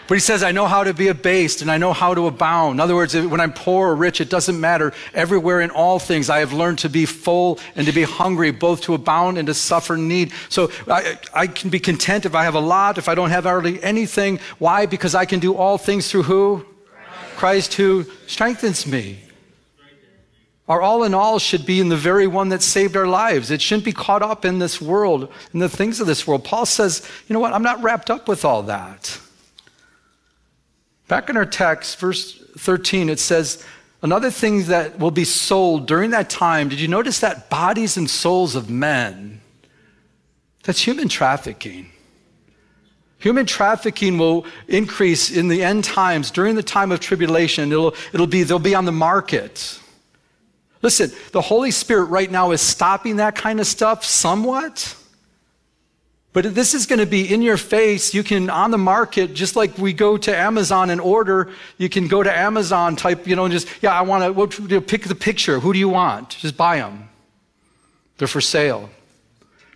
But 0.09 0.15
he 0.15 0.21
says, 0.21 0.43
I 0.43 0.53
know 0.53 0.67
how 0.67 0.85
to 0.85 0.95
be 0.95 1.09
abased 1.09 1.61
and 1.61 1.71
I 1.71 1.77
know 1.77 1.93
how 1.93 2.15
to 2.15 2.27
abound. 2.27 2.77
In 2.77 2.81
other 2.81 2.95
words, 2.95 3.15
when 3.15 3.41
I'm 3.41 3.53
poor 3.53 3.91
or 3.91 3.95
rich, 3.95 4.23
it 4.23 4.31
doesn't 4.31 4.59
matter. 4.59 4.95
Everywhere 5.13 5.61
in 5.61 5.71
all 5.71 5.99
things, 5.99 6.31
I 6.31 6.39
have 6.39 6.55
learned 6.55 6.79
to 6.79 6.89
be 6.89 7.05
full 7.05 7.59
and 7.77 7.87
to 7.87 7.93
be 7.93 8.05
hungry, 8.05 8.51
both 8.51 8.81
to 8.83 8.95
abound 8.95 9.37
and 9.37 9.47
to 9.49 9.55
suffer 9.55 9.99
need. 9.99 10.33
So 10.49 10.73
I, 10.89 11.19
I 11.35 11.47
can 11.47 11.69
be 11.69 11.79
content 11.79 12.25
if 12.25 12.35
I 12.35 12.45
have 12.45 12.55
a 12.55 12.61
lot, 12.61 12.97
if 12.97 13.07
I 13.07 13.15
don't 13.15 13.29
have 13.29 13.45
hardly 13.45 13.83
anything. 13.83 14.41
Why? 14.59 14.87
Because 14.87 15.15
I 15.15 15.27
can 15.27 15.41
do 15.41 15.55
all 15.55 15.77
things 15.77 16.11
through 16.11 16.23
who? 16.23 16.65
Christ, 16.87 17.37
Christ 17.37 17.75
who 17.75 18.07
strengthens 18.27 18.87
me. 18.87 19.19
Our 20.69 20.83
all 20.83 21.03
in 21.03 21.15
all 21.15 21.39
should 21.39 21.65
be 21.65 21.81
in 21.81 21.89
the 21.89 21.97
very 21.97 22.27
one 22.27 22.51
that 22.51 22.63
saved 22.63 22.95
our 22.97 23.07
lives. 23.07 23.51
It 23.51 23.63
shouldn't 23.63 23.87
be 23.87 23.93
caught 23.93 24.23
up 24.23 24.45
in 24.45 24.59
this 24.59 24.81
world, 24.81 25.33
in 25.55 25.61
the 25.61 25.69
things 25.69 25.99
of 25.99 26.07
this 26.07 26.27
world. 26.27 26.45
Paul 26.45 26.67
says, 26.67 27.09
you 27.27 27.33
know 27.33 27.41
what? 27.41 27.55
I'm 27.55 27.63
not 27.63 27.83
wrapped 27.83 28.11
up 28.11 28.29
with 28.29 28.45
all 28.45 28.63
that. 28.65 29.19
Back 31.09 31.31
in 31.31 31.39
our 31.39 31.47
text, 31.47 31.99
verse 31.99 32.39
13, 32.59 33.09
it 33.09 33.19
says, 33.19 33.65
another 34.03 34.31
thing 34.31 34.65
that 34.65 34.99
will 34.99 35.11
be 35.11 35.25
sold 35.25 35.87
during 35.87 36.11
that 36.11 36.29
time. 36.29 36.69
Did 36.69 36.81
you 36.81 36.89
notice 36.89 37.21
that 37.21 37.49
bodies 37.49 37.97
and 37.97 38.09
souls 38.09 38.55
of 38.55 38.69
men? 38.69 39.41
That's 40.65 40.83
human 40.87 41.09
trafficking. 41.09 41.91
Human 43.21 43.47
trafficking 43.47 44.19
will 44.19 44.45
increase 44.69 45.35
in 45.35 45.49
the 45.49 45.65
end 45.65 45.83
times 45.83 46.31
during 46.31 46.57
the 46.57 46.63
time 46.63 46.93
of 46.93 47.01
tribulation. 47.01 47.73
It'll, 47.73 47.95
it'll 48.13 48.27
be, 48.27 48.43
they'll 48.43 48.59
be 48.59 48.75
on 48.75 48.85
the 48.85 48.93
market. 48.93 49.81
Listen, 50.83 51.11
the 51.33 51.41
Holy 51.41 51.71
Spirit 51.71 52.05
right 52.05 52.31
now 52.31 52.53
is 52.53 52.61
stopping 52.61 53.17
that 53.17 53.35
kind 53.35 53.61
of 53.61 53.67
stuff 53.67 54.05
somewhat. 54.05 54.95
But 56.33 56.55
this 56.55 56.75
is 56.75 56.87
going 56.87 57.01
to 57.01 57.07
be 57.07 57.33
in 57.33 57.43
your 57.43 57.57
face. 57.57 58.15
You 58.15 58.23
can, 58.23 58.49
on 58.49 58.71
the 58.71 58.79
market, 58.79 59.35
just 59.35 59.57
like 59.57 59.77
we 59.79 59.93
go 59.93 60.17
to 60.17 60.37
Amazon 60.37 60.91
and 60.91 61.01
order, 61.01 61.51
you 61.79 61.89
can 61.89 62.07
go 62.07 62.23
to 62.23 62.37
Amazon, 62.37 62.97
type, 62.97 63.27
you 63.27 63.35
know, 63.35 63.45
and 63.45 63.53
just, 63.53 63.67
yeah, 63.83 63.93
I 63.93 64.03
want 64.03 64.37
to 64.69 64.81
pick 64.81 65.05
the 65.05 65.15
picture. 65.15 65.59
Who 65.59 65.73
do 65.73 65.79
you 65.79 65.89
want? 65.89 66.31
Just 66.31 66.57
buy 66.57 66.77
them. 66.77 67.09
They're 68.19 68.29
for 68.29 68.41
sale. 68.41 68.91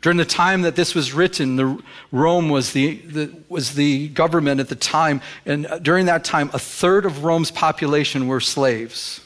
During 0.02 0.18
the 0.18 0.24
time 0.24 0.62
that 0.62 0.76
this 0.76 0.94
was 0.94 1.12
written, 1.12 1.56
the, 1.56 1.82
Rome 2.10 2.48
was 2.48 2.72
the, 2.72 2.96
the, 2.96 3.32
was 3.48 3.74
the 3.74 4.08
government 4.08 4.60
at 4.60 4.68
the 4.68 4.76
time. 4.76 5.20
And 5.46 5.66
uh, 5.66 5.78
during 5.78 6.06
that 6.06 6.24
time, 6.24 6.50
a 6.52 6.58
third 6.58 7.06
of 7.06 7.24
Rome's 7.24 7.50
population 7.52 8.26
were 8.26 8.40
slaves. 8.40 9.20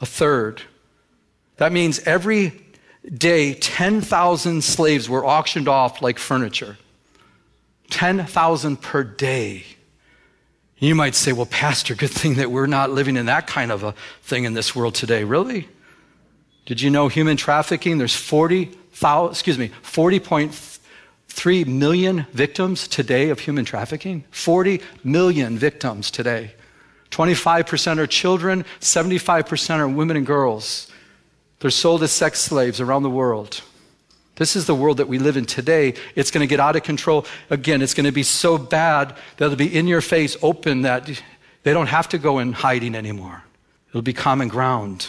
A 0.00 0.06
third. 0.06 0.62
That 1.58 1.72
means 1.72 2.00
every 2.00 2.52
day, 3.06 3.54
10,000 3.54 4.64
slaves 4.64 5.08
were 5.08 5.24
auctioned 5.24 5.68
off 5.68 6.02
like 6.02 6.18
furniture. 6.18 6.78
10,000 7.90 8.80
per 8.80 9.04
day. 9.04 9.64
You 10.78 10.94
might 10.94 11.14
say, 11.14 11.32
well, 11.32 11.46
Pastor, 11.46 11.94
good 11.94 12.10
thing 12.10 12.34
that 12.34 12.50
we're 12.50 12.66
not 12.66 12.90
living 12.90 13.16
in 13.16 13.26
that 13.26 13.46
kind 13.46 13.72
of 13.72 13.82
a 13.82 13.94
thing 14.22 14.44
in 14.44 14.54
this 14.54 14.76
world 14.76 14.94
today. 14.94 15.24
Really? 15.24 15.68
Did 16.66 16.80
you 16.80 16.90
know 16.90 17.08
human 17.08 17.36
trafficking? 17.36 17.98
There's 17.98 18.14
40, 18.14 18.76
excuse 18.92 19.58
me, 19.58 19.70
40.3 19.82 21.66
million 21.66 22.26
victims 22.32 22.86
today 22.86 23.30
of 23.30 23.40
human 23.40 23.64
trafficking. 23.64 24.22
40 24.30 24.80
million 25.02 25.58
victims 25.58 26.10
today. 26.10 26.52
25% 27.10 27.98
are 27.98 28.06
children, 28.06 28.64
75% 28.80 29.78
are 29.78 29.88
women 29.88 30.16
and 30.18 30.26
girls. 30.26 30.92
They're 31.60 31.70
sold 31.70 32.02
as 32.02 32.12
sex 32.12 32.40
slaves 32.40 32.80
around 32.80 33.02
the 33.02 33.10
world. 33.10 33.62
This 34.36 34.54
is 34.54 34.66
the 34.66 34.74
world 34.74 34.98
that 34.98 35.08
we 35.08 35.18
live 35.18 35.36
in 35.36 35.46
today. 35.46 35.94
It's 36.14 36.30
going 36.30 36.46
to 36.46 36.46
get 36.46 36.60
out 36.60 36.76
of 36.76 36.84
control. 36.84 37.26
Again, 37.50 37.82
it's 37.82 37.94
going 37.94 38.06
to 38.06 38.12
be 38.12 38.22
so 38.22 38.56
bad 38.56 39.16
that 39.36 39.46
it'll 39.46 39.56
be 39.56 39.76
in 39.76 39.88
your 39.88 40.00
face, 40.00 40.36
open, 40.42 40.82
that 40.82 41.10
they 41.64 41.72
don't 41.72 41.88
have 41.88 42.08
to 42.10 42.18
go 42.18 42.38
in 42.38 42.52
hiding 42.52 42.94
anymore. 42.94 43.42
It'll 43.88 44.02
be 44.02 44.12
common 44.12 44.46
ground. 44.46 45.08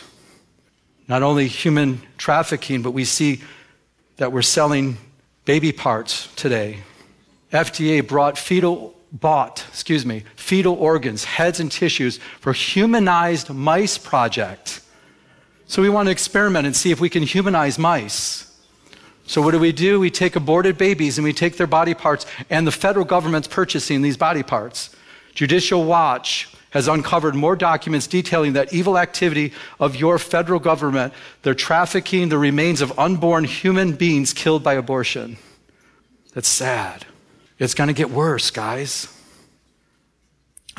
Not 1.07 1.21
only 1.21 1.47
human 1.47 2.01
trafficking, 2.17 2.81
but 2.81 2.91
we 2.91 3.05
see 3.05 3.41
that 4.17 4.31
we're 4.31 4.41
selling 4.41 4.97
baby 5.45 5.71
parts 5.71 6.27
today. 6.35 6.79
FDA 7.51 8.05
brought 8.07 8.37
fetal 8.37 8.95
bought, 9.11 9.65
excuse 9.69 10.05
me, 10.05 10.23
fetal 10.35 10.75
organs, 10.75 11.23
heads 11.23 11.59
and 11.59 11.71
tissues 11.71 12.19
for 12.39 12.53
humanized 12.53 13.49
mice 13.49 13.97
project. 13.97 14.81
So 15.69 15.83
we 15.83 15.89
want 15.89 16.07
to 16.07 16.11
experiment 16.11 16.65
and 16.65 16.75
see 16.75 16.89
if 16.89 16.99
we 16.99 17.09
can 17.09 17.21
humanize 17.21 17.77
mice. 17.77 18.51
So 19.27 19.39
what 19.39 19.51
do 19.51 19.59
we 19.59 19.71
do? 19.71 19.99
We 19.99 20.09
take 20.09 20.35
aborted 20.35 20.79
babies 20.79 21.19
and 21.19 21.23
we 21.23 21.31
take 21.31 21.57
their 21.57 21.67
body 21.67 21.93
parts, 21.93 22.25
and 22.49 22.65
the 22.65 22.71
federal 22.71 23.05
government's 23.05 23.47
purchasing 23.47 24.01
these 24.01 24.17
body 24.17 24.41
parts. 24.41 24.89
Judicial 25.35 25.85
Watch 25.85 26.51
has 26.71 26.88
uncovered 26.88 27.35
more 27.35 27.55
documents 27.55 28.07
detailing 28.07 28.53
that 28.53 28.73
evil 28.73 28.97
activity 28.97 29.53
of 29.79 29.95
your 29.95 30.17
federal 30.17 30.59
government. 30.59 31.13
They're 31.43 31.53
trafficking 31.53 32.29
the 32.29 32.39
remains 32.39 32.81
of 32.81 32.97
unborn 32.97 33.43
human 33.43 33.93
beings 33.93 34.33
killed 34.33 34.63
by 34.63 34.73
abortion. 34.73 35.38
That's 36.33 36.47
sad. 36.47 37.05
It's 37.59 37.75
going 37.75 37.89
to 37.89 37.93
get 37.93 38.09
worse, 38.09 38.49
guys. 38.49 39.07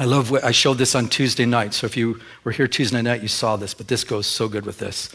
I 0.00 0.04
love 0.04 0.30
what 0.30 0.44
I 0.44 0.50
showed 0.50 0.78
this 0.78 0.94
on 0.94 1.08
Tuesday 1.08 1.44
night. 1.44 1.74
So 1.74 1.84
if 1.84 1.94
you 1.94 2.20
were 2.42 2.52
here 2.52 2.66
Tuesday 2.66 3.02
night, 3.02 3.20
you 3.20 3.28
saw 3.28 3.56
this, 3.56 3.74
but 3.74 3.88
this 3.88 4.02
goes 4.02 4.26
so 4.26 4.48
good 4.48 4.64
with 4.64 4.78
this. 4.78 5.14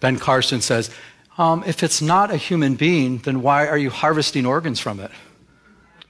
Ben 0.00 0.18
Carson 0.18 0.60
says, 0.60 0.90
Um, 1.38 1.62
if 1.68 1.84
it's 1.84 2.02
not 2.02 2.32
a 2.32 2.36
human 2.36 2.74
being, 2.74 3.18
then 3.18 3.42
why 3.42 3.68
are 3.68 3.78
you 3.78 3.90
harvesting 3.90 4.44
organs 4.44 4.80
from 4.80 4.98
it? 4.98 5.12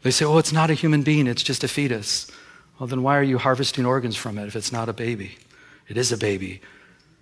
They 0.01 0.11
say, 0.11 0.25
oh, 0.25 0.39
it's 0.39 0.55
not 0.55 0.71
a 0.71 0.75
human 0.75 1.03
being, 1.03 1.27
it's 1.27 1.43
just 1.43 1.65
a 1.65 1.69
fetus. 1.69 2.31
Well, 2.79 2.87
then 2.87 3.03
why 3.03 3.19
are 3.19 3.23
you 3.23 3.37
harvesting 3.37 3.85
organs 3.85 4.17
from 4.17 4.39
it 4.39 4.47
if 4.47 4.57
it's 4.57 4.73
not 4.73 4.89
a 4.89 4.95
baby? 4.95 5.37
It 5.87 5.99
is 5.99 6.11
a 6.11 6.17
baby. 6.17 6.63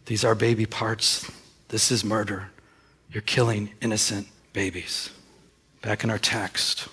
These 0.06 0.24
are 0.24 0.36
baby 0.36 0.66
parts. 0.66 1.28
This 1.66 1.90
is 1.90 2.04
murder. 2.04 2.50
You're 3.10 3.22
killing 3.22 3.70
innocent 3.80 4.28
babies. 4.52 5.10
Back 5.80 6.04
in 6.04 6.10
our 6.10 6.18
text, 6.18 6.86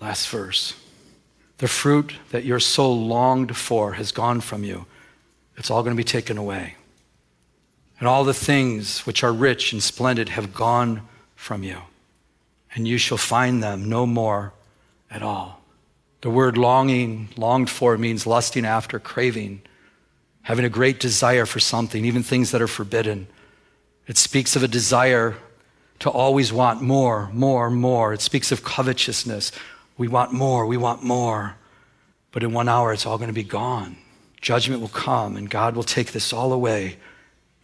last 0.00 0.28
verse. 0.28 0.74
The 1.58 1.68
fruit 1.68 2.14
that 2.30 2.44
your 2.44 2.60
soul 2.60 3.06
longed 3.06 3.56
for 3.56 3.94
has 3.94 4.12
gone 4.12 4.40
from 4.40 4.64
you. 4.64 4.86
It's 5.56 5.70
all 5.70 5.82
going 5.82 5.96
to 5.96 6.00
be 6.00 6.04
taken 6.04 6.36
away. 6.36 6.76
And 7.98 8.06
all 8.06 8.24
the 8.24 8.34
things 8.34 9.06
which 9.06 9.24
are 9.24 9.32
rich 9.32 9.72
and 9.72 9.82
splendid 9.82 10.28
have 10.30 10.52
gone 10.52 11.02
from 11.34 11.62
you. 11.62 11.78
And 12.74 12.86
you 12.86 12.98
shall 12.98 13.16
find 13.16 13.62
them 13.62 13.88
no 13.88 14.04
more 14.04 14.52
at 15.10 15.22
all. 15.22 15.62
The 16.20 16.30
word 16.30 16.58
longing, 16.58 17.28
longed 17.36 17.70
for, 17.70 17.96
means 17.96 18.26
lusting 18.26 18.66
after, 18.66 18.98
craving, 18.98 19.62
having 20.42 20.64
a 20.64 20.70
great 20.70 21.00
desire 21.00 21.46
for 21.46 21.60
something, 21.60 22.04
even 22.04 22.22
things 22.22 22.50
that 22.50 22.60
are 22.60 22.68
forbidden. 22.68 23.28
It 24.06 24.18
speaks 24.18 24.56
of 24.56 24.62
a 24.62 24.68
desire 24.68 25.36
to 26.00 26.10
always 26.10 26.52
want 26.52 26.82
more, 26.82 27.30
more, 27.32 27.70
more. 27.70 28.12
It 28.12 28.20
speaks 28.20 28.52
of 28.52 28.62
covetousness. 28.62 29.52
We 29.96 30.08
want 30.08 30.32
more, 30.32 30.66
we 30.66 30.76
want 30.76 31.02
more. 31.02 31.56
But 32.32 32.42
in 32.42 32.52
one 32.52 32.68
hour, 32.68 32.92
it's 32.92 33.06
all 33.06 33.16
going 33.16 33.28
to 33.28 33.34
be 33.34 33.42
gone. 33.42 33.96
Judgment 34.40 34.80
will 34.80 34.88
come, 34.88 35.36
and 35.36 35.48
God 35.48 35.74
will 35.74 35.82
take 35.82 36.12
this 36.12 36.32
all 36.32 36.52
away. 36.52 36.98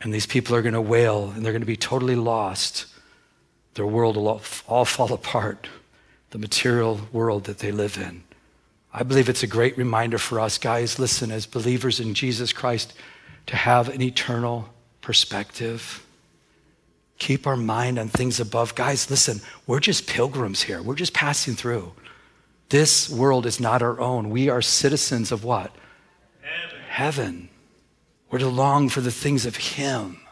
And 0.01 0.13
these 0.13 0.27
people 0.27 0.57
are 0.57 0.63
going 0.63 0.75
to 0.75 0.81
wail, 0.81 1.31
and 1.31 1.45
they're 1.45 1.53
going 1.53 1.63
to 1.63 1.67
be 1.67 1.77
totally 1.77 2.17
lost. 2.17 2.87
Their 3.75 3.87
world 3.87 4.17
will 4.17 4.41
all 4.67 4.85
fall 4.85 5.13
apart, 5.13 5.69
the 6.31 6.39
material 6.39 7.01
world 7.13 7.45
that 7.45 7.59
they 7.59 7.71
live 7.71 7.99
in. 7.99 8.25
I 8.93 9.03
believe 9.03 9.29
it's 9.29 9.43
a 9.43 9.47
great 9.47 9.79
reminder 9.79 10.19
for 10.19 10.41
us, 10.41 10.59
guys, 10.59 10.99
listen, 10.99 11.31
as 11.31 11.47
believers 11.47 12.01
in 12.01 12.15
Jesus 12.15 12.53
Christ, 12.53 12.93
to 13.47 13.57
have 13.57 13.89
an 13.89 14.03
eternal 14.03 14.69
perspective. 15.01 16.05
Keep 17.19 17.47
our 17.47 17.57
mind 17.57 17.99
on 17.99 18.09
things 18.09 18.41
above. 18.41 18.75
Guys, 18.75 19.09
listen, 19.11 19.41
we're 19.67 19.81
just 19.81 20.07
pilgrims 20.07 20.63
here. 20.63 20.83
We're 20.83 20.95
just 20.95 21.15
passing 21.15 21.55
through. 21.55 21.93
This 22.73 23.11
world 23.11 23.45
is 23.45 23.61
not 23.61 23.83
our 23.83 24.01
own. 24.01 24.31
We 24.31 24.49
are 24.49 24.63
citizens 24.63 25.31
of 25.31 25.45
what? 25.45 25.77
Heaven. 26.41 26.81
Heaven. 26.89 27.49
We're 28.31 28.39
to 28.39 28.49
long 28.49 28.89
for 28.89 29.03
the 29.03 29.11
things 29.11 29.45
of 29.45 29.57
Him. 29.57 30.23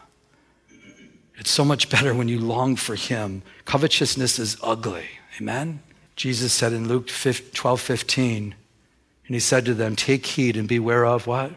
It's 1.37 1.51
so 1.51 1.63
much 1.63 1.87
better 1.87 2.15
when 2.15 2.27
you 2.27 2.39
long 2.39 2.77
for 2.77 2.95
Him. 2.95 3.43
Covetousness 3.65 4.39
is 4.39 4.57
ugly. 4.63 5.05
Amen? 5.39 5.83
Jesus 6.15 6.51
said 6.51 6.73
in 6.73 6.87
Luke 6.87 7.09
12 7.09 7.79
15, 7.79 8.55
and 9.27 9.35
He 9.35 9.39
said 9.39 9.63
to 9.65 9.75
them, 9.75 9.95
Take 9.95 10.25
heed 10.25 10.57
and 10.57 10.67
beware 10.67 11.05
of 11.05 11.27
what? 11.27 11.51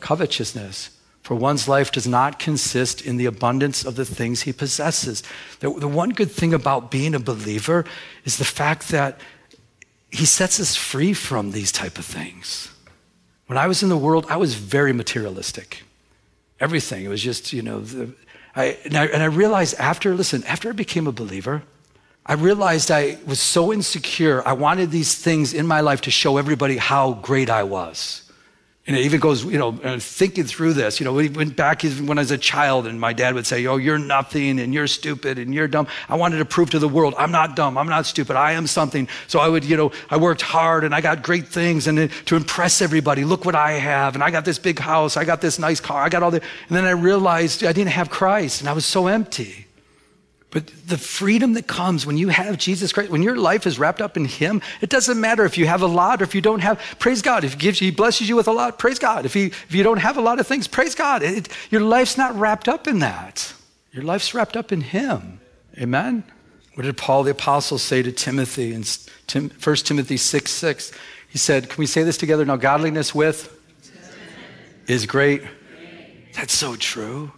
Covetousness. 0.00 0.90
For 1.22 1.36
one's 1.36 1.68
life 1.68 1.92
does 1.92 2.08
not 2.08 2.40
consist 2.40 3.00
in 3.00 3.16
the 3.16 3.26
abundance 3.26 3.84
of 3.84 3.94
the 3.94 4.04
things 4.04 4.42
he 4.42 4.52
possesses. 4.52 5.22
The, 5.60 5.70
the 5.70 5.86
one 5.86 6.10
good 6.10 6.32
thing 6.32 6.52
about 6.52 6.90
being 6.90 7.14
a 7.14 7.20
believer 7.20 7.84
is 8.24 8.38
the 8.38 8.44
fact 8.44 8.88
that 8.88 9.20
he 10.10 10.24
sets 10.24 10.58
us 10.60 10.76
free 10.76 11.12
from 11.12 11.52
these 11.52 11.72
type 11.72 11.98
of 11.98 12.04
things. 12.04 12.70
When 13.46 13.58
I 13.58 13.66
was 13.66 13.82
in 13.82 13.88
the 13.88 13.96
world, 13.96 14.26
I 14.28 14.36
was 14.36 14.54
very 14.54 14.92
materialistic. 14.92 15.82
Everything. 16.60 17.04
It 17.04 17.08
was 17.08 17.22
just, 17.22 17.52
you 17.52 17.62
know, 17.62 17.80
the, 17.80 18.14
I, 18.54 18.76
and, 18.84 18.96
I, 18.96 19.06
and 19.06 19.22
I 19.22 19.26
realized 19.26 19.74
after, 19.78 20.14
listen, 20.14 20.44
after 20.44 20.68
I 20.68 20.72
became 20.72 21.06
a 21.06 21.12
believer, 21.12 21.62
I 22.26 22.34
realized 22.34 22.90
I 22.90 23.18
was 23.26 23.40
so 23.40 23.72
insecure. 23.72 24.46
I 24.46 24.52
wanted 24.52 24.90
these 24.90 25.14
things 25.14 25.54
in 25.54 25.66
my 25.66 25.80
life 25.80 26.02
to 26.02 26.10
show 26.10 26.36
everybody 26.36 26.76
how 26.76 27.14
great 27.14 27.48
I 27.48 27.62
was. 27.62 28.27
And 28.88 28.96
it 28.96 29.04
even 29.04 29.20
goes, 29.20 29.44
you 29.44 29.58
know, 29.58 29.78
uh, 29.84 29.98
thinking 29.98 30.44
through 30.44 30.72
this. 30.72 30.98
You 30.98 31.04
know, 31.04 31.12
we 31.12 31.28
went 31.28 31.56
back 31.56 31.82
when 31.82 32.16
I 32.16 32.22
was 32.22 32.30
a 32.30 32.38
child, 32.38 32.86
and 32.86 32.98
my 32.98 33.12
dad 33.12 33.34
would 33.34 33.46
say, 33.46 33.66
"Oh, 33.66 33.76
you're 33.76 33.98
nothing, 33.98 34.58
and 34.58 34.72
you're 34.72 34.86
stupid, 34.86 35.38
and 35.38 35.54
you're 35.54 35.68
dumb." 35.68 35.86
I 36.08 36.16
wanted 36.16 36.38
to 36.38 36.46
prove 36.46 36.70
to 36.70 36.78
the 36.78 36.88
world, 36.88 37.12
I'm 37.18 37.30
not 37.30 37.54
dumb, 37.54 37.76
I'm 37.76 37.86
not 37.86 38.06
stupid, 38.06 38.34
I 38.34 38.52
am 38.52 38.66
something. 38.66 39.06
So 39.26 39.40
I 39.40 39.48
would, 39.48 39.62
you 39.62 39.76
know, 39.76 39.92
I 40.08 40.16
worked 40.16 40.40
hard, 40.40 40.84
and 40.84 40.94
I 40.94 41.02
got 41.02 41.22
great 41.22 41.48
things, 41.48 41.86
and 41.86 42.10
to 42.10 42.34
impress 42.34 42.80
everybody, 42.80 43.24
look 43.24 43.44
what 43.44 43.54
I 43.54 43.72
have, 43.72 44.14
and 44.14 44.24
I 44.24 44.30
got 44.30 44.46
this 44.46 44.58
big 44.58 44.78
house, 44.78 45.18
I 45.18 45.24
got 45.24 45.42
this 45.42 45.58
nice 45.58 45.80
car, 45.80 46.02
I 46.02 46.08
got 46.08 46.22
all 46.22 46.30
the. 46.30 46.40
And 46.68 46.76
then 46.76 46.86
I 46.86 46.92
realized 46.92 47.62
I 47.64 47.74
didn't 47.74 47.92
have 47.92 48.08
Christ, 48.08 48.62
and 48.62 48.70
I 48.70 48.72
was 48.72 48.86
so 48.86 49.06
empty. 49.06 49.67
But 50.50 50.68
the 50.86 50.96
freedom 50.96 51.52
that 51.54 51.66
comes 51.66 52.06
when 52.06 52.16
you 52.16 52.28
have 52.28 52.56
Jesus 52.56 52.92
Christ, 52.92 53.10
when 53.10 53.22
your 53.22 53.36
life 53.36 53.66
is 53.66 53.78
wrapped 53.78 54.00
up 54.00 54.16
in 54.16 54.24
Him, 54.24 54.62
it 54.80 54.88
doesn't 54.88 55.20
matter 55.20 55.44
if 55.44 55.58
you 55.58 55.66
have 55.66 55.82
a 55.82 55.86
lot 55.86 56.22
or 56.22 56.24
if 56.24 56.34
you 56.34 56.40
don't 56.40 56.60
have. 56.60 56.80
Praise 56.98 57.20
God. 57.20 57.44
If 57.44 57.52
He 57.52 57.58
gives 57.58 57.80
you, 57.80 57.86
He 57.86 57.90
blesses 57.90 58.28
you 58.28 58.36
with 58.36 58.48
a 58.48 58.52
lot, 58.52 58.78
praise 58.78 58.98
God. 58.98 59.26
If, 59.26 59.34
he, 59.34 59.46
if 59.46 59.74
you 59.74 59.82
don't 59.82 59.98
have 59.98 60.16
a 60.16 60.22
lot 60.22 60.40
of 60.40 60.46
things, 60.46 60.66
praise 60.66 60.94
God. 60.94 61.22
It, 61.22 61.48
your 61.70 61.82
life's 61.82 62.16
not 62.16 62.34
wrapped 62.34 62.66
up 62.66 62.88
in 62.88 63.00
that. 63.00 63.52
Your 63.92 64.04
life's 64.04 64.32
wrapped 64.32 64.56
up 64.56 64.72
in 64.72 64.80
Him. 64.80 65.40
Amen? 65.76 66.24
What 66.74 66.84
did 66.84 66.96
Paul 66.96 67.24
the 67.24 67.32
Apostle 67.32 67.76
say 67.76 68.02
to 68.02 68.12
Timothy 68.12 68.72
in 68.72 68.84
1 68.84 69.76
Timothy 69.76 70.16
6 70.16 70.50
6? 70.50 70.92
He 71.28 71.36
said, 71.36 71.68
Can 71.68 71.78
we 71.78 71.86
say 71.86 72.04
this 72.04 72.16
together? 72.16 72.46
Now, 72.46 72.56
godliness 72.56 73.14
with 73.14 73.54
is 74.86 75.04
great. 75.04 75.42
That's 76.34 76.54
so 76.54 76.74
true. 76.76 77.32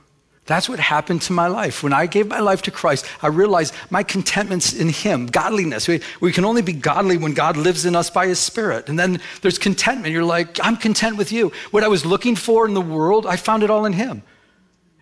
That's 0.50 0.68
what 0.68 0.80
happened 0.80 1.22
to 1.22 1.32
my 1.32 1.46
life. 1.46 1.84
When 1.84 1.92
I 1.92 2.06
gave 2.06 2.26
my 2.26 2.40
life 2.40 2.62
to 2.62 2.72
Christ, 2.72 3.06
I 3.22 3.28
realized 3.28 3.72
my 3.88 4.02
contentment's 4.02 4.72
in 4.72 4.88
Him, 4.88 5.26
godliness. 5.26 5.86
We, 5.86 6.00
we 6.20 6.32
can 6.32 6.44
only 6.44 6.60
be 6.60 6.72
godly 6.72 7.18
when 7.18 7.34
God 7.34 7.56
lives 7.56 7.86
in 7.86 7.94
us 7.94 8.10
by 8.10 8.26
His 8.26 8.40
Spirit. 8.40 8.88
And 8.88 8.98
then 8.98 9.20
there's 9.42 9.58
contentment. 9.58 10.12
You're 10.12 10.24
like, 10.24 10.58
I'm 10.60 10.76
content 10.76 11.16
with 11.16 11.30
you. 11.30 11.52
What 11.70 11.84
I 11.84 11.86
was 11.86 12.04
looking 12.04 12.34
for 12.34 12.66
in 12.66 12.74
the 12.74 12.80
world, 12.80 13.28
I 13.28 13.36
found 13.36 13.62
it 13.62 13.70
all 13.70 13.86
in 13.86 13.92
Him. 13.92 14.24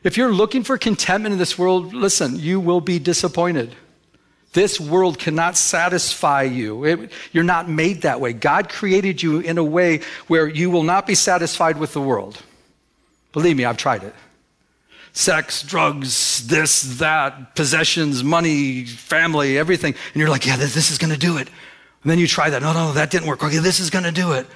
If 0.03 0.19
you're 0.19 0.35
looking 0.35 0.65
for 0.65 0.77
contentment 0.77 1.33
in 1.33 1.39
this 1.39 1.59
world, 1.59 1.95
listen, 1.95 2.39
you 2.39 2.61
will 2.61 2.83
be 2.83 2.99
disappointed. 2.99 3.75
This 4.53 4.79
world 4.79 5.19
cannot 5.19 5.57
satisfy 5.57 6.43
you. 6.43 6.85
It, 6.85 7.13
you're 7.33 7.43
not 7.43 7.71
made 7.71 8.03
that 8.03 8.21
way. 8.21 8.35
God 8.35 8.69
created 8.69 9.23
you 9.23 9.41
in 9.41 9.57
a 9.57 9.65
way 9.65 10.03
where 10.27 10.47
you 10.47 10.69
will 10.69 10.83
not 10.83 11.07
be 11.07 11.15
satisfied 11.15 11.79
with 11.79 11.95
the 11.95 12.03
world. 12.03 12.37
Believe 13.33 13.57
me, 13.57 13.65
I've 13.65 13.79
tried 13.79 14.03
it 14.03 14.15
sex, 15.19 15.65
drugs, 15.65 16.47
this, 16.47 16.83
that, 16.99 17.57
possessions, 17.57 18.23
money, 18.23 18.85
family, 18.85 19.59
everything. 19.59 19.93
And 20.15 20.21
you're 20.21 20.31
like, 20.31 20.47
yeah, 20.47 20.57
this, 20.57 20.75
this 20.75 20.93
is 20.93 20.99
going 20.99 21.13
to 21.13 21.19
do 21.19 21.39
it. 21.39 21.49
And 22.03 22.11
then 22.11 22.21
you 22.21 22.29
try 22.29 22.51
that. 22.51 22.63
No, 22.63 22.73
no, 22.73 22.93
that 22.93 23.11
didn't 23.11 23.27
work. 23.27 23.43
Okay, 23.43 23.59
this 23.59 23.81
is 23.81 23.91
going 23.91 24.05
to 24.05 24.13
do 24.13 24.33
it. 24.33 24.47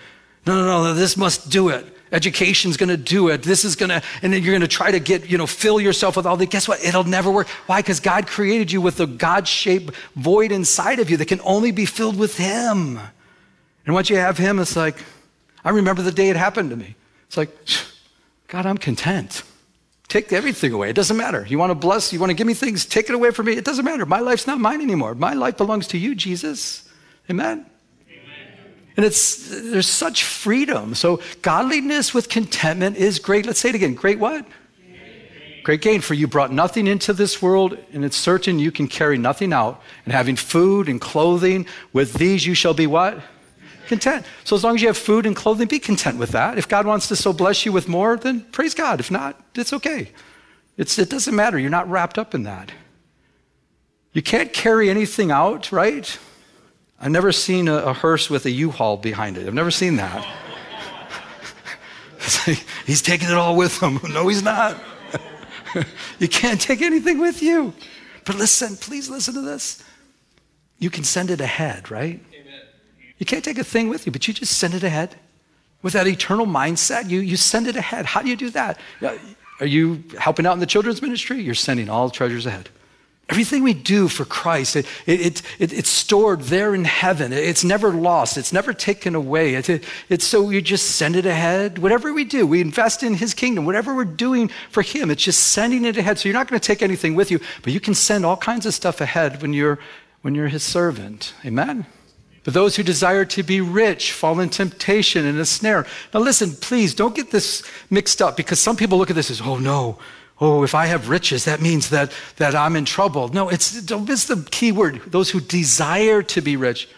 No, 0.46 0.54
no, 0.54 0.84
no, 0.84 0.94
this 0.94 1.16
must 1.16 1.50
do 1.50 1.70
it. 1.70 1.84
Education's 2.12 2.76
going 2.76 2.90
to 2.90 2.96
do 2.96 3.28
it. 3.28 3.42
This 3.42 3.64
is 3.64 3.74
going 3.74 3.88
to, 3.88 4.02
and 4.22 4.32
then 4.32 4.40
you're 4.42 4.52
going 4.52 4.60
to 4.60 4.68
try 4.68 4.92
to 4.92 5.00
get, 5.00 5.28
you 5.28 5.36
know, 5.36 5.48
fill 5.48 5.80
yourself 5.80 6.16
with 6.16 6.26
all 6.26 6.36
the, 6.36 6.46
guess 6.46 6.68
what? 6.68 6.84
It'll 6.84 7.02
never 7.02 7.30
work. 7.30 7.48
Why? 7.66 7.80
Because 7.80 7.98
God 7.98 8.28
created 8.28 8.70
you 8.70 8.80
with 8.80 9.00
a 9.00 9.06
God 9.06 9.48
shaped 9.48 9.92
void 10.14 10.52
inside 10.52 11.00
of 11.00 11.10
you 11.10 11.16
that 11.16 11.26
can 11.26 11.40
only 11.42 11.72
be 11.72 11.86
filled 11.86 12.16
with 12.16 12.36
Him. 12.36 13.00
And 13.84 13.94
once 13.94 14.08
you 14.10 14.16
have 14.16 14.38
Him, 14.38 14.60
it's 14.60 14.76
like, 14.76 15.02
I 15.64 15.70
remember 15.70 16.02
the 16.02 16.12
day 16.12 16.30
it 16.30 16.36
happened 16.36 16.70
to 16.70 16.76
me. 16.76 16.94
It's 17.26 17.36
like, 17.36 17.50
God, 18.46 18.64
I'm 18.64 18.78
content. 18.78 19.42
Take 20.12 20.30
everything 20.30 20.74
away. 20.74 20.90
It 20.90 20.92
doesn't 20.92 21.16
matter. 21.16 21.46
You 21.48 21.58
want 21.58 21.70
to 21.70 21.74
bless, 21.74 22.12
you 22.12 22.20
want 22.20 22.28
to 22.28 22.34
give 22.34 22.46
me 22.46 22.52
things, 22.52 22.84
take 22.84 23.08
it 23.08 23.14
away 23.14 23.30
from 23.30 23.46
me. 23.46 23.54
It 23.54 23.64
doesn't 23.64 23.82
matter. 23.82 24.04
My 24.04 24.20
life's 24.20 24.46
not 24.46 24.60
mine 24.60 24.82
anymore. 24.82 25.14
My 25.14 25.32
life 25.32 25.56
belongs 25.56 25.86
to 25.86 25.96
you, 25.96 26.14
Jesus. 26.14 26.86
Amen. 27.30 27.64
And 28.94 29.06
it's 29.06 29.48
there's 29.48 29.88
such 29.88 30.24
freedom. 30.24 30.94
So 30.94 31.22
godliness 31.40 32.12
with 32.12 32.28
contentment 32.28 32.98
is 32.98 33.20
great. 33.20 33.46
Let's 33.46 33.58
say 33.58 33.70
it 33.70 33.74
again. 33.74 33.94
Great 33.94 34.18
what? 34.18 34.44
Great 35.62 35.80
gain 35.80 36.02
for 36.02 36.12
you 36.12 36.26
brought 36.26 36.52
nothing 36.52 36.86
into 36.86 37.14
this 37.14 37.40
world, 37.40 37.78
and 37.94 38.04
it's 38.04 38.18
certain 38.18 38.58
you 38.58 38.70
can 38.70 38.88
carry 38.88 39.16
nothing 39.16 39.54
out. 39.54 39.80
And 40.04 40.12
having 40.12 40.36
food 40.36 40.90
and 40.90 41.00
clothing, 41.00 41.64
with 41.94 42.12
these 42.12 42.44
you 42.44 42.52
shall 42.52 42.74
be 42.74 42.86
what? 42.86 43.18
Content. 43.92 44.24
So 44.44 44.56
as 44.56 44.64
long 44.64 44.74
as 44.74 44.80
you 44.80 44.88
have 44.88 44.96
food 44.96 45.26
and 45.26 45.36
clothing, 45.36 45.68
be 45.68 45.78
content 45.78 46.18
with 46.18 46.30
that. 46.30 46.56
If 46.56 46.66
God 46.66 46.86
wants 46.86 47.08
to 47.08 47.16
so 47.16 47.32
bless 47.32 47.66
you 47.66 47.72
with 47.72 47.88
more, 47.88 48.16
then 48.16 48.40
praise 48.52 48.72
God. 48.72 49.00
If 49.00 49.10
not, 49.10 49.38
it's 49.54 49.72
okay. 49.74 50.10
It's, 50.78 50.98
it 50.98 51.10
doesn't 51.10 51.36
matter. 51.36 51.58
You're 51.58 51.70
not 51.70 51.90
wrapped 51.90 52.18
up 52.18 52.34
in 52.34 52.44
that. 52.44 52.72
You 54.14 54.22
can't 54.22 54.50
carry 54.52 54.88
anything 54.88 55.30
out, 55.30 55.70
right? 55.72 56.18
I've 56.98 57.10
never 57.10 57.32
seen 57.32 57.68
a, 57.68 57.74
a 57.74 57.92
hearse 57.92 58.30
with 58.30 58.46
a 58.46 58.50
U-Haul 58.50 58.96
behind 58.96 59.36
it. 59.36 59.46
I've 59.46 59.54
never 59.54 59.70
seen 59.70 59.96
that. 59.96 60.26
he's 62.86 63.02
taking 63.02 63.28
it 63.28 63.34
all 63.34 63.56
with 63.56 63.82
him. 63.82 64.00
No, 64.08 64.28
he's 64.28 64.42
not. 64.42 64.80
you 66.18 66.28
can't 66.28 66.60
take 66.60 66.80
anything 66.80 67.18
with 67.18 67.42
you. 67.42 67.74
But 68.24 68.36
listen, 68.36 68.76
please 68.76 69.10
listen 69.10 69.34
to 69.34 69.42
this. 69.42 69.82
You 70.78 70.88
can 70.88 71.04
send 71.04 71.30
it 71.30 71.40
ahead, 71.40 71.90
right? 71.90 72.20
You 73.22 73.26
can't 73.26 73.44
take 73.44 73.58
a 73.58 73.62
thing 73.62 73.88
with 73.88 74.04
you, 74.04 74.10
but 74.10 74.26
you 74.26 74.34
just 74.34 74.58
send 74.58 74.74
it 74.74 74.82
ahead. 74.82 75.14
With 75.80 75.92
that 75.92 76.08
eternal 76.08 76.44
mindset, 76.44 77.08
you, 77.08 77.20
you 77.20 77.36
send 77.36 77.68
it 77.68 77.76
ahead. 77.76 78.04
How 78.04 78.20
do 78.20 78.28
you 78.28 78.34
do 78.34 78.50
that? 78.50 78.80
Are 79.60 79.66
you 79.66 80.02
helping 80.18 80.44
out 80.44 80.54
in 80.54 80.58
the 80.58 80.66
children's 80.66 81.00
ministry? 81.00 81.40
You're 81.40 81.54
sending 81.54 81.88
all 81.88 82.10
treasures 82.10 82.46
ahead. 82.46 82.68
Everything 83.28 83.62
we 83.62 83.74
do 83.74 84.08
for 84.08 84.24
Christ, 84.24 84.74
it, 84.74 84.86
it, 85.06 85.40
it, 85.60 85.72
it's 85.72 85.88
stored 85.88 86.40
there 86.40 86.74
in 86.74 86.84
heaven. 86.84 87.32
It's 87.32 87.62
never 87.62 87.92
lost. 87.92 88.36
It's 88.36 88.52
never 88.52 88.72
taken 88.72 89.14
away. 89.14 89.54
It, 89.54 89.84
it's 90.08 90.26
so 90.26 90.50
you 90.50 90.60
just 90.60 90.96
send 90.96 91.14
it 91.14 91.24
ahead. 91.24 91.78
Whatever 91.78 92.12
we 92.12 92.24
do, 92.24 92.44
we 92.44 92.60
invest 92.60 93.04
in 93.04 93.14
His 93.14 93.34
kingdom. 93.34 93.64
Whatever 93.64 93.94
we're 93.94 94.04
doing 94.04 94.50
for 94.68 94.82
Him, 94.82 95.12
it's 95.12 95.22
just 95.22 95.44
sending 95.52 95.84
it 95.84 95.96
ahead. 95.96 96.18
So 96.18 96.28
you're 96.28 96.36
not 96.36 96.48
going 96.48 96.58
to 96.58 96.66
take 96.66 96.82
anything 96.82 97.14
with 97.14 97.30
you, 97.30 97.38
but 97.62 97.72
you 97.72 97.78
can 97.78 97.94
send 97.94 98.26
all 98.26 98.36
kinds 98.36 98.66
of 98.66 98.74
stuff 98.74 99.00
ahead 99.00 99.42
when 99.42 99.52
you're, 99.52 99.78
when 100.22 100.34
you're 100.34 100.48
His 100.48 100.64
servant. 100.64 101.34
Amen? 101.44 101.86
But 102.44 102.54
those 102.54 102.76
who 102.76 102.82
desire 102.82 103.24
to 103.26 103.42
be 103.42 103.60
rich 103.60 104.12
fall 104.12 104.40
in 104.40 104.48
temptation 104.50 105.26
and 105.26 105.38
a 105.38 105.44
snare. 105.44 105.86
Now, 106.12 106.20
listen, 106.20 106.52
please 106.52 106.94
don't 106.94 107.14
get 107.14 107.30
this 107.30 107.62
mixed 107.88 108.20
up 108.20 108.36
because 108.36 108.58
some 108.58 108.76
people 108.76 108.98
look 108.98 109.10
at 109.10 109.16
this 109.16 109.30
as, 109.30 109.40
oh 109.40 109.58
no, 109.58 109.98
oh, 110.40 110.64
if 110.64 110.74
I 110.74 110.86
have 110.86 111.08
riches, 111.08 111.44
that 111.44 111.60
means 111.60 111.90
that, 111.90 112.12
that 112.36 112.54
I'm 112.54 112.74
in 112.74 112.84
trouble. 112.84 113.28
No, 113.28 113.48
it's, 113.48 113.80
don't 113.82 114.08
miss 114.08 114.24
the 114.24 114.44
key 114.50 114.72
word 114.72 115.00
those 115.06 115.30
who 115.30 115.40
desire 115.40 116.22
to 116.22 116.40
be 116.40 116.56
rich. 116.56 116.88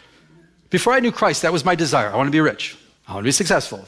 Before 0.70 0.94
I 0.94 1.00
knew 1.00 1.12
Christ, 1.12 1.42
that 1.42 1.52
was 1.52 1.64
my 1.64 1.74
desire. 1.74 2.10
I 2.10 2.16
want 2.16 2.26
to 2.28 2.32
be 2.32 2.40
rich, 2.40 2.76
I 3.06 3.14
want 3.14 3.24
to 3.24 3.28
be 3.28 3.32
successful. 3.32 3.86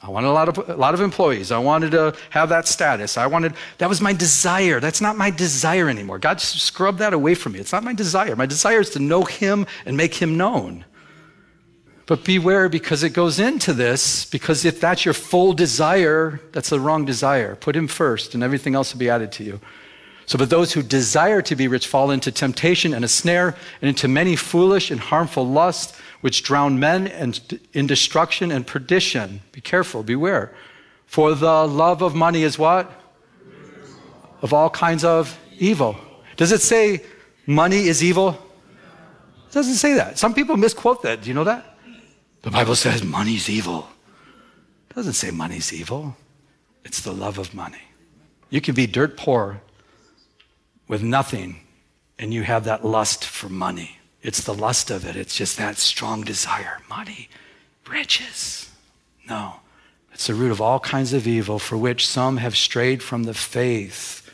I 0.00 0.10
wanted 0.10 0.28
a 0.28 0.32
lot 0.32 0.48
of 0.48 0.70
a 0.70 0.76
lot 0.76 0.94
of 0.94 1.00
employees. 1.00 1.50
I 1.50 1.58
wanted 1.58 1.90
to 1.90 2.14
have 2.30 2.50
that 2.50 2.68
status. 2.68 3.18
I 3.18 3.26
wanted 3.26 3.54
that 3.78 3.88
was 3.88 4.00
my 4.00 4.12
desire. 4.12 4.78
That's 4.78 5.00
not 5.00 5.16
my 5.16 5.30
desire 5.30 5.88
anymore. 5.88 6.20
God 6.20 6.40
scrubbed 6.40 7.00
that 7.00 7.12
away 7.12 7.34
from 7.34 7.52
me. 7.52 7.58
It's 7.58 7.72
not 7.72 7.82
my 7.82 7.94
desire. 7.94 8.36
My 8.36 8.46
desire 8.46 8.78
is 8.78 8.90
to 8.90 9.00
know 9.00 9.24
him 9.24 9.66
and 9.84 9.96
make 9.96 10.14
him 10.14 10.36
known. 10.36 10.84
But 12.08 12.24
beware 12.24 12.70
because 12.70 13.02
it 13.02 13.10
goes 13.10 13.38
into 13.38 13.74
this, 13.74 14.24
because 14.24 14.64
if 14.64 14.80
that's 14.80 15.04
your 15.04 15.12
full 15.12 15.52
desire, 15.52 16.40
that's 16.52 16.70
the 16.70 16.80
wrong 16.80 17.04
desire. 17.04 17.54
Put 17.54 17.76
him 17.76 17.86
first, 17.86 18.32
and 18.32 18.42
everything 18.42 18.74
else 18.74 18.94
will 18.94 18.98
be 18.98 19.10
added 19.10 19.30
to 19.32 19.44
you. 19.44 19.60
So, 20.24 20.38
but 20.38 20.48
those 20.48 20.72
who 20.72 20.82
desire 20.82 21.42
to 21.42 21.54
be 21.54 21.68
rich 21.68 21.86
fall 21.86 22.10
into 22.10 22.32
temptation 22.32 22.94
and 22.94 23.04
a 23.04 23.08
snare, 23.08 23.54
and 23.82 23.90
into 23.90 24.08
many 24.08 24.36
foolish 24.36 24.90
and 24.90 24.98
harmful 24.98 25.46
lusts, 25.46 25.98
which 26.22 26.42
drown 26.42 26.80
men 26.80 27.08
in 27.74 27.86
destruction 27.86 28.50
and 28.52 28.66
perdition. 28.66 29.42
Be 29.52 29.60
careful, 29.60 30.02
beware. 30.02 30.54
For 31.04 31.34
the 31.34 31.66
love 31.66 32.00
of 32.00 32.14
money 32.14 32.42
is 32.42 32.58
what? 32.58 32.90
Of 34.40 34.54
all 34.54 34.70
kinds 34.70 35.04
of 35.04 35.38
evil. 35.58 35.94
Does 36.38 36.52
it 36.52 36.62
say 36.62 37.02
money 37.46 37.86
is 37.86 38.02
evil? 38.02 38.30
It 38.30 39.52
doesn't 39.52 39.74
say 39.74 39.92
that. 39.92 40.18
Some 40.18 40.32
people 40.32 40.56
misquote 40.56 41.02
that. 41.02 41.20
Do 41.20 41.28
you 41.28 41.34
know 41.34 41.44
that? 41.44 41.74
The 42.42 42.50
Bible 42.50 42.74
says 42.74 43.02
money's 43.02 43.48
evil. 43.48 43.88
It 44.90 44.94
doesn't 44.94 45.14
say 45.14 45.30
money's 45.30 45.72
evil. 45.72 46.16
It's 46.84 47.00
the 47.00 47.12
love 47.12 47.38
of 47.38 47.54
money. 47.54 47.82
You 48.50 48.60
can 48.60 48.74
be 48.74 48.86
dirt 48.86 49.16
poor 49.16 49.60
with 50.86 51.02
nothing, 51.02 51.60
and 52.18 52.32
you 52.32 52.42
have 52.42 52.64
that 52.64 52.84
lust 52.84 53.24
for 53.24 53.48
money. 53.48 53.98
It's 54.22 54.42
the 54.42 54.54
lust 54.54 54.90
of 54.90 55.04
it. 55.04 55.16
It's 55.16 55.36
just 55.36 55.58
that 55.58 55.76
strong 55.76 56.22
desire. 56.22 56.78
Money, 56.88 57.28
riches. 57.88 58.70
No. 59.28 59.54
It's 60.12 60.26
the 60.26 60.34
root 60.34 60.50
of 60.50 60.60
all 60.60 60.80
kinds 60.80 61.12
of 61.12 61.28
evil 61.28 61.58
for 61.58 61.76
which 61.76 62.06
some 62.06 62.38
have 62.38 62.56
strayed 62.56 63.02
from 63.02 63.24
the 63.24 63.34
faith. 63.34 64.27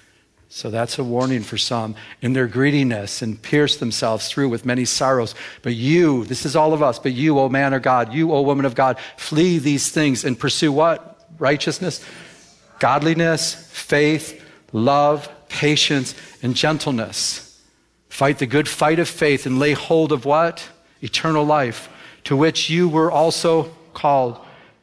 So 0.54 0.70
that's 0.70 1.00
a 1.00 1.04
warning 1.04 1.42
for 1.42 1.58
some 1.58 1.96
in 2.22 2.32
their 2.32 2.46
greediness 2.46 3.22
and 3.22 3.42
pierce 3.42 3.76
themselves 3.76 4.28
through 4.28 4.50
with 4.50 4.64
many 4.64 4.84
sorrows. 4.84 5.34
But 5.62 5.74
you, 5.74 6.24
this 6.26 6.46
is 6.46 6.54
all 6.54 6.72
of 6.72 6.80
us, 6.80 6.96
but 6.96 7.10
you, 7.10 7.40
O 7.40 7.48
man 7.48 7.74
or 7.74 7.80
God, 7.80 8.14
you, 8.14 8.32
O 8.32 8.40
woman 8.40 8.64
of 8.64 8.76
God, 8.76 8.96
flee 9.16 9.58
these 9.58 9.90
things 9.90 10.24
and 10.24 10.38
pursue 10.38 10.70
what? 10.70 11.28
Righteousness, 11.40 12.04
godliness, 12.78 13.68
faith, 13.72 14.40
love, 14.72 15.28
patience, 15.48 16.14
and 16.40 16.54
gentleness. 16.54 17.60
Fight 18.08 18.38
the 18.38 18.46
good 18.46 18.68
fight 18.68 19.00
of 19.00 19.08
faith 19.08 19.46
and 19.46 19.58
lay 19.58 19.72
hold 19.72 20.12
of 20.12 20.24
what? 20.24 20.68
Eternal 21.02 21.44
life, 21.44 21.88
to 22.22 22.36
which 22.36 22.70
you 22.70 22.88
were 22.88 23.10
also 23.10 23.74
called 23.92 24.38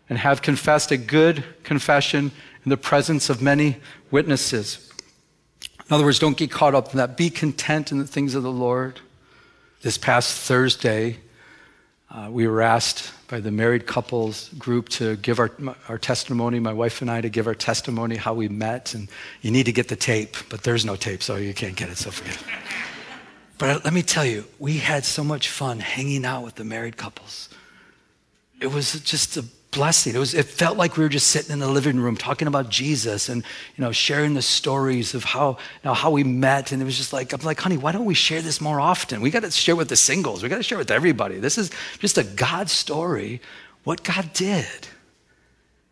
and 0.10 0.18
have 0.18 0.42
confessed 0.42 0.92
a 0.92 0.98
good 0.98 1.46
confession 1.64 2.34
in 2.66 2.70
the 2.70 2.76
presence 2.76 3.30
of 3.30 3.42
many 3.42 3.78
witnesses. 4.12 4.91
In 5.92 5.96
other 5.96 6.06
words, 6.06 6.20
don't 6.20 6.38
get 6.38 6.50
caught 6.50 6.74
up 6.74 6.94
in 6.94 6.98
that. 7.00 7.18
Be 7.18 7.30
content 7.30 7.92
in 7.92 7.98
the 7.98 8.08
things 8.08 8.34
of 8.34 8.44
the 8.44 8.52
Lord. 8.52 9.02
This 9.82 9.98
past 9.98 10.34
Thursday, 10.34 11.18
uh, 12.10 12.30
we 12.32 12.48
were 12.48 12.62
asked 12.62 13.12
by 13.28 13.42
the 13.42 13.52
married 13.52 13.88
couples 13.88 14.48
group 14.58 14.88
to 14.88 15.18
give 15.18 15.38
our, 15.38 15.52
our 15.90 15.98
testimony, 15.98 16.62
my 16.62 16.72
wife 16.72 17.02
and 17.02 17.12
I 17.12 17.20
to 17.20 17.28
give 17.28 17.46
our 17.46 17.56
testimony, 17.56 18.16
how 18.16 18.34
we 18.34 18.48
met. 18.48 18.94
And 18.94 19.10
you 19.42 19.52
need 19.52 19.66
to 19.66 19.74
get 19.74 19.90
the 19.90 19.98
tape, 19.98 20.38
but 20.50 20.64
there's 20.64 20.86
no 20.86 20.96
tape, 20.96 21.22
so 21.22 21.36
you 21.36 21.54
can't 21.54 21.76
get 21.76 21.90
it, 21.90 21.98
so 21.98 22.10
forget 22.10 22.36
it. 22.36 22.44
But 23.58 23.84
let 23.84 23.92
me 23.92 24.02
tell 24.02 24.26
you, 24.26 24.46
we 24.60 24.78
had 24.78 25.04
so 25.04 25.26
much 25.26 25.50
fun 25.50 25.82
hanging 25.82 26.24
out 26.24 26.46
with 26.46 26.56
the 26.56 26.64
married 26.64 26.96
couples. 26.96 27.50
It 28.62 28.68
was 28.68 28.98
just 29.02 29.36
a 29.36 29.44
blessing. 29.72 30.14
It, 30.16 30.20
was, 30.20 30.34
it 30.34 30.46
felt 30.46 30.78
like 30.78 30.98
we 30.98 31.04
were 31.04 31.10
just 31.10 31.28
sitting 31.28 31.52
in 31.52 31.60
the 31.60 31.70
living 31.70 31.98
room 31.98 32.18
talking 32.18 32.48
about 32.48 32.70
Jesus 32.70 33.30
and, 33.30 33.44
you 33.76 33.82
know, 33.84 33.94
sharing 33.94 34.34
the 34.34 34.42
stories 34.42 35.14
of 35.14 35.24
how, 35.24 35.52
you 35.52 35.86
know, 35.86 35.94
how 35.94 36.12
we 36.12 36.26
met. 36.26 36.74
And 36.74 36.82
it 36.82 36.86
was 36.86 36.98
just 36.98 37.14
like, 37.14 37.32
I'm 37.32 37.42
like, 37.42 37.60
honey, 37.60 37.78
why 37.78 37.94
don't 37.94 38.06
we 38.06 38.14
share 38.14 38.42
this 38.42 38.60
more 38.60 38.82
often? 38.82 39.22
We 39.22 39.32
got 39.32 39.44
to 39.44 39.52
share 39.52 39.78
with 39.78 39.88
the 39.88 39.96
singles. 39.96 40.44
We 40.44 40.50
got 40.50 40.58
to 40.58 40.64
share 40.64 40.78
with 40.78 40.92
everybody. 40.92 41.40
This 41.40 41.58
is 41.58 41.72
just 42.00 42.18
a 42.18 42.24
God 42.24 42.70
story, 42.70 43.42
what 43.86 44.04
God 44.04 44.32
did. 44.34 44.88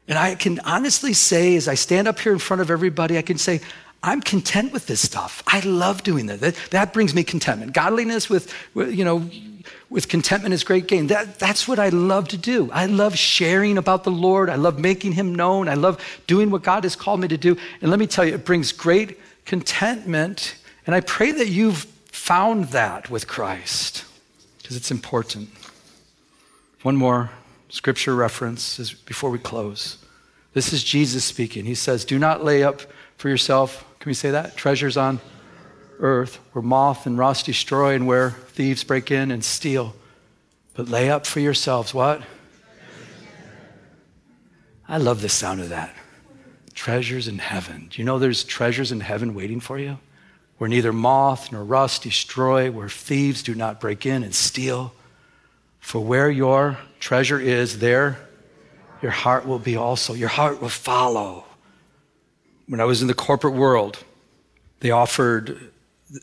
And 0.10 0.18
I 0.18 0.36
can 0.36 0.60
honestly 0.62 1.14
say, 1.14 1.56
as 1.56 1.68
I 1.68 1.76
stand 1.76 2.08
up 2.08 2.20
here 2.20 2.34
in 2.34 2.40
front 2.40 2.62
of 2.62 2.70
everybody, 2.70 3.18
I 3.18 3.22
can 3.22 3.38
say, 3.38 3.62
I'm 4.02 4.22
content 4.22 4.72
with 4.72 4.88
this 4.88 5.02
stuff. 5.02 5.44
I 5.46 5.60
love 5.60 6.04
doing 6.04 6.28
that. 6.28 6.40
That, 6.40 6.56
that 6.72 6.94
brings 6.94 7.14
me 7.14 7.24
contentment. 7.24 7.74
Godliness 7.74 8.30
with, 8.30 8.54
you 8.76 9.04
know, 9.04 9.30
with 9.90 10.08
contentment 10.08 10.54
is 10.54 10.64
great 10.64 10.88
gain. 10.88 11.08
That, 11.08 11.40
that's 11.40 11.68
what 11.68 11.80
I 11.80 11.90
love 11.90 12.30
to 12.30 12.38
do. 12.38 12.72
I 12.72 12.86
love 12.86 13.18
sharing 13.18 13.78
about 13.78 14.04
the 14.04 14.12
Lord. 14.12 14.50
I 14.50 14.56
love 14.56 14.80
making 14.80 15.14
him 15.14 15.36
known. 15.36 15.68
I 15.68 15.74
love 15.74 16.04
doing 16.28 16.50
what 16.50 16.64
God 16.64 16.84
has 16.84 16.96
called 16.96 17.20
me 17.20 17.28
to 17.28 17.38
do. 17.38 17.58
And 17.82 17.90
let 17.92 18.00
me 18.00 18.08
tell 18.08 18.24
you, 18.24 18.36
it 18.36 18.46
brings 18.46 18.72
great 18.72 19.20
contentment. 19.46 20.56
And 20.86 20.96
I 20.96 21.02
pray 21.02 21.32
that 21.32 21.50
you've 21.50 21.84
found 22.12 22.66
that 22.66 23.10
with 23.10 23.28
Christ 23.28 24.06
because 24.60 24.78
it's 24.78 24.92
important. 24.92 25.50
One 26.84 26.96
more 26.96 27.32
scripture 27.70 28.16
reference 28.16 28.80
is 28.80 28.94
before 28.94 29.30
we 29.30 29.40
close. 29.40 29.98
This 30.54 30.72
is 30.72 30.84
Jesus 30.84 31.26
speaking. 31.26 31.66
He 31.66 31.76
says, 31.76 32.06
Do 32.06 32.18
not 32.18 32.44
lay 32.44 32.64
up 32.64 32.82
for 33.18 33.30
yourself, 33.30 33.86
can 34.00 34.10
we 34.10 34.14
say 34.14 34.32
that? 34.32 34.56
Treasures 34.56 34.98
on 34.98 35.20
earth 36.00 36.40
where 36.54 36.62
moth 36.62 37.06
and 37.06 37.18
rust 37.18 37.46
destroy 37.46 37.94
and 37.94 38.08
where 38.08 38.32
thieves 38.32 38.84
break 38.84 39.12
in 39.12 39.32
and 39.32 39.44
steal. 39.44 39.94
But 40.74 40.88
lay 40.88 41.10
up 41.10 41.26
for 41.26 41.42
yourselves 41.42 41.94
what? 41.94 42.22
I 44.88 44.98
love 44.98 45.22
the 45.22 45.30
sound 45.30 45.60
of 45.60 45.70
that. 45.70 45.94
Treasures 46.74 47.28
in 47.28 47.38
heaven. 47.38 47.90
Do 47.90 48.02
you 48.02 48.06
know 48.06 48.18
there's 48.18 48.44
treasures 48.44 48.92
in 48.92 49.02
heaven 49.02 49.36
waiting 49.36 49.60
for 49.60 49.78
you? 49.78 50.00
Where 50.58 50.70
neither 50.70 50.94
moth 50.94 51.52
nor 51.52 51.64
rust 51.64 52.04
destroy, 52.04 52.72
where 52.72 52.90
thieves 52.90 53.44
do 53.44 53.54
not 53.54 53.82
break 53.82 54.06
in 54.06 54.24
and 54.24 54.34
steal. 54.34 54.94
For 55.80 56.04
where 56.04 56.30
your 56.30 56.78
treasure 57.00 57.40
is, 57.40 57.80
there 57.80 58.18
your 59.02 59.12
heart 59.12 59.46
will 59.46 59.60
be 59.60 59.76
also. 59.76 60.14
Your 60.14 60.30
heart 60.30 60.62
will 60.62 60.70
follow. 60.70 61.46
When 62.70 62.80
I 62.80 62.86
was 62.86 63.02
in 63.02 63.08
the 63.08 63.16
corporate 63.16 63.56
world, 63.56 63.98
they 64.82 64.92
offered 64.92 65.72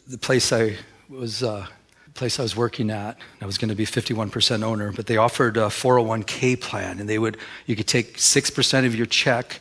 the 0.07 0.17
place 0.17 0.53
I 0.53 0.77
was, 1.09 1.43
uh, 1.43 1.67
place 2.15 2.39
I 2.39 2.43
was 2.43 2.55
working 2.55 2.89
at. 2.89 3.19
I 3.43 3.47
was 3.47 3.59
going 3.59 3.69
to 3.69 3.75
be 3.75 3.85
51% 3.85 4.63
owner, 4.63 4.93
but 4.93 5.09
they 5.09 5.17
offered 5.17 5.57
a 5.57 5.67
401k 5.67 6.61
plan, 6.61 7.01
and 7.01 7.09
they 7.09 7.19
would 7.19 7.37
you 7.67 7.75
could 7.75 7.89
take 7.89 8.17
six 8.17 8.49
percent 8.49 8.87
of 8.87 8.95
your 8.95 9.07
check 9.07 9.61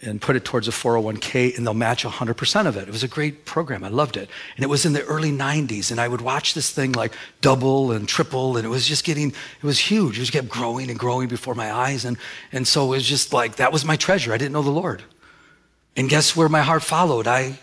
and 0.00 0.18
put 0.18 0.34
it 0.34 0.46
towards 0.46 0.66
a 0.66 0.70
401k, 0.70 1.58
and 1.58 1.66
they'll 1.66 1.74
match 1.74 2.04
100% 2.04 2.66
of 2.66 2.78
it. 2.78 2.88
It 2.88 2.90
was 2.90 3.02
a 3.02 3.08
great 3.08 3.44
program. 3.44 3.84
I 3.84 3.88
loved 3.88 4.16
it, 4.16 4.30
and 4.56 4.64
it 4.64 4.68
was 4.68 4.86
in 4.86 4.94
the 4.94 5.04
early 5.04 5.30
90s, 5.30 5.90
and 5.90 6.00
I 6.00 6.08
would 6.08 6.22
watch 6.22 6.54
this 6.54 6.70
thing 6.70 6.92
like 6.92 7.12
double 7.42 7.92
and 7.92 8.08
triple, 8.08 8.56
and 8.56 8.64
it 8.64 8.70
was 8.70 8.88
just 8.88 9.04
getting 9.04 9.28
it 9.28 9.66
was 9.66 9.78
huge. 9.78 10.16
It 10.16 10.20
just 10.20 10.32
kept 10.32 10.48
growing 10.48 10.88
and 10.88 10.98
growing 10.98 11.28
before 11.28 11.54
my 11.54 11.70
eyes, 11.70 12.06
and 12.06 12.16
and 12.50 12.66
so 12.66 12.86
it 12.86 12.96
was 12.96 13.06
just 13.06 13.34
like 13.34 13.56
that 13.56 13.74
was 13.74 13.84
my 13.84 13.96
treasure. 13.96 14.32
I 14.32 14.38
didn't 14.38 14.54
know 14.54 14.62
the 14.62 14.70
Lord. 14.70 15.02
And 15.98 16.08
guess 16.08 16.34
where 16.34 16.48
my 16.48 16.62
heart 16.62 16.82
followed? 16.82 17.26
I 17.26 17.58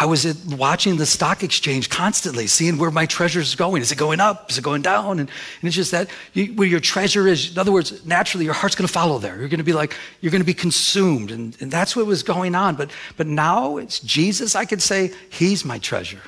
I 0.00 0.06
was 0.06 0.24
watching 0.46 0.96
the 0.96 1.04
stock 1.04 1.42
exchange 1.42 1.90
constantly, 1.90 2.46
seeing 2.46 2.78
where 2.78 2.90
my 2.90 3.04
treasure 3.04 3.40
is 3.40 3.54
going. 3.54 3.82
Is 3.82 3.92
it 3.92 3.98
going 3.98 4.18
up? 4.18 4.50
Is 4.50 4.56
it 4.56 4.64
going 4.64 4.80
down? 4.80 5.18
And, 5.18 5.28
and 5.28 5.68
it's 5.68 5.76
just 5.76 5.90
that 5.90 6.08
you, 6.32 6.54
where 6.54 6.66
your 6.66 6.80
treasure 6.80 7.28
is, 7.28 7.52
in 7.52 7.58
other 7.58 7.70
words, 7.70 8.06
naturally 8.06 8.46
your 8.46 8.54
heart's 8.54 8.74
going 8.74 8.86
to 8.86 8.92
follow 8.92 9.18
there. 9.18 9.38
You're 9.38 9.50
going 9.50 9.58
to 9.58 9.64
be 9.64 9.74
like, 9.74 9.94
you're 10.22 10.30
going 10.30 10.40
to 10.40 10.46
be 10.46 10.54
consumed. 10.54 11.30
And, 11.30 11.54
and 11.60 11.70
that's 11.70 11.94
what 11.94 12.06
was 12.06 12.22
going 12.22 12.54
on. 12.54 12.76
But, 12.76 12.90
but 13.18 13.26
now 13.26 13.76
it's 13.76 14.00
Jesus. 14.00 14.56
I 14.56 14.64
could 14.64 14.80
say, 14.80 15.12
He's 15.28 15.66
my 15.66 15.78
treasure. 15.78 16.22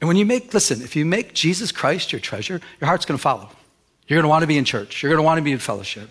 And 0.00 0.08
when 0.08 0.16
you 0.16 0.24
make, 0.24 0.54
listen, 0.54 0.80
if 0.80 0.96
you 0.96 1.04
make 1.04 1.34
Jesus 1.34 1.70
Christ 1.70 2.12
your 2.12 2.20
treasure, 2.20 2.62
your 2.80 2.88
heart's 2.88 3.04
going 3.04 3.18
to 3.18 3.22
follow. 3.22 3.50
You're 4.06 4.16
going 4.16 4.24
to 4.24 4.30
want 4.30 4.42
to 4.42 4.46
be 4.46 4.56
in 4.56 4.64
church. 4.64 5.02
You're 5.02 5.10
going 5.10 5.22
to 5.22 5.26
want 5.26 5.36
to 5.36 5.42
be 5.42 5.52
in 5.52 5.58
fellowship. 5.58 6.08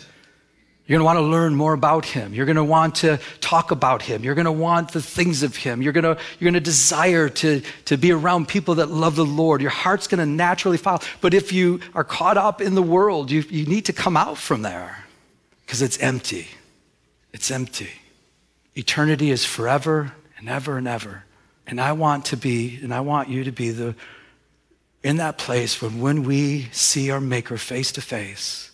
You're 0.91 0.99
going 0.99 1.15
to 1.15 1.21
want 1.21 1.25
to 1.25 1.31
learn 1.31 1.55
more 1.55 1.71
about 1.71 2.03
him. 2.03 2.33
You're 2.33 2.45
going 2.45 2.57
to 2.57 2.65
want 2.65 2.95
to 2.95 3.17
talk 3.39 3.71
about 3.71 4.01
him. 4.01 4.25
You're 4.25 4.35
going 4.35 4.43
to 4.43 4.51
want 4.51 4.91
the 4.91 5.01
things 5.01 5.41
of 5.41 5.55
him. 5.55 5.81
You're 5.81 5.93
going 5.93 6.03
to, 6.03 6.17
you're 6.37 6.51
going 6.51 6.53
to 6.55 6.59
desire 6.59 7.29
to, 7.29 7.61
to 7.85 7.95
be 7.95 8.11
around 8.11 8.49
people 8.49 8.75
that 8.75 8.89
love 8.89 9.15
the 9.15 9.23
Lord. 9.23 9.61
Your 9.61 9.71
heart's 9.71 10.07
going 10.07 10.19
to 10.19 10.25
naturally 10.25 10.75
follow. 10.75 10.99
But 11.21 11.33
if 11.33 11.53
you 11.53 11.79
are 11.95 12.03
caught 12.03 12.35
up 12.35 12.59
in 12.59 12.75
the 12.75 12.81
world, 12.81 13.31
you, 13.31 13.39
you 13.49 13.65
need 13.67 13.85
to 13.85 13.93
come 13.93 14.17
out 14.17 14.37
from 14.37 14.63
there 14.63 15.05
because 15.65 15.81
it's 15.81 15.97
empty. 15.99 16.49
It's 17.31 17.49
empty. 17.51 17.91
Eternity 18.75 19.31
is 19.31 19.45
forever 19.45 20.11
and 20.39 20.49
ever 20.49 20.77
and 20.77 20.89
ever. 20.89 21.23
And 21.65 21.79
I 21.79 21.93
want 21.93 22.25
to 22.25 22.35
be, 22.35 22.79
and 22.83 22.93
I 22.93 22.99
want 22.99 23.29
you 23.29 23.45
to 23.45 23.51
be 23.53 23.69
the, 23.69 23.95
in 25.03 25.15
that 25.15 25.37
place 25.37 25.81
when 25.81 26.01
when 26.01 26.23
we 26.23 26.63
see 26.73 27.11
our 27.11 27.21
Maker 27.21 27.57
face 27.57 27.93
to 27.93 28.01
face, 28.01 28.70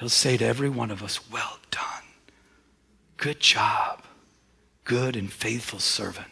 He'll 0.00 0.08
say 0.08 0.38
to 0.38 0.46
every 0.46 0.70
one 0.70 0.90
of 0.90 1.02
us, 1.02 1.30
Well 1.30 1.58
done. 1.70 1.84
Good 3.18 3.38
job. 3.38 4.02
Good 4.84 5.14
and 5.14 5.30
faithful 5.30 5.78
servant. 5.78 6.26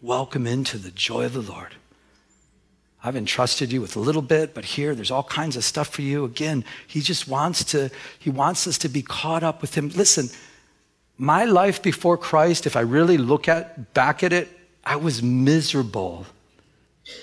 Welcome 0.00 0.46
into 0.46 0.78
the 0.78 0.90
joy 0.90 1.26
of 1.26 1.34
the 1.34 1.42
Lord. 1.42 1.74
I've 3.04 3.14
entrusted 3.14 3.70
you 3.70 3.82
with 3.82 3.94
a 3.94 4.00
little 4.00 4.22
bit, 4.22 4.54
but 4.54 4.64
here 4.64 4.94
there's 4.94 5.10
all 5.10 5.22
kinds 5.22 5.54
of 5.54 5.64
stuff 5.64 5.88
for 5.88 6.00
you. 6.00 6.24
Again, 6.24 6.64
he 6.86 7.02
just 7.02 7.28
wants 7.28 7.62
to, 7.64 7.90
he 8.18 8.30
wants 8.30 8.66
us 8.66 8.78
to 8.78 8.88
be 8.88 9.02
caught 9.02 9.42
up 9.42 9.60
with 9.60 9.74
him. 9.74 9.90
Listen, 9.90 10.30
my 11.18 11.44
life 11.44 11.82
before 11.82 12.16
Christ, 12.16 12.64
if 12.66 12.74
I 12.74 12.80
really 12.80 13.18
look 13.18 13.48
at 13.48 13.92
back 13.92 14.22
at 14.22 14.32
it, 14.32 14.48
I 14.82 14.96
was 14.96 15.22
miserable. 15.22 16.24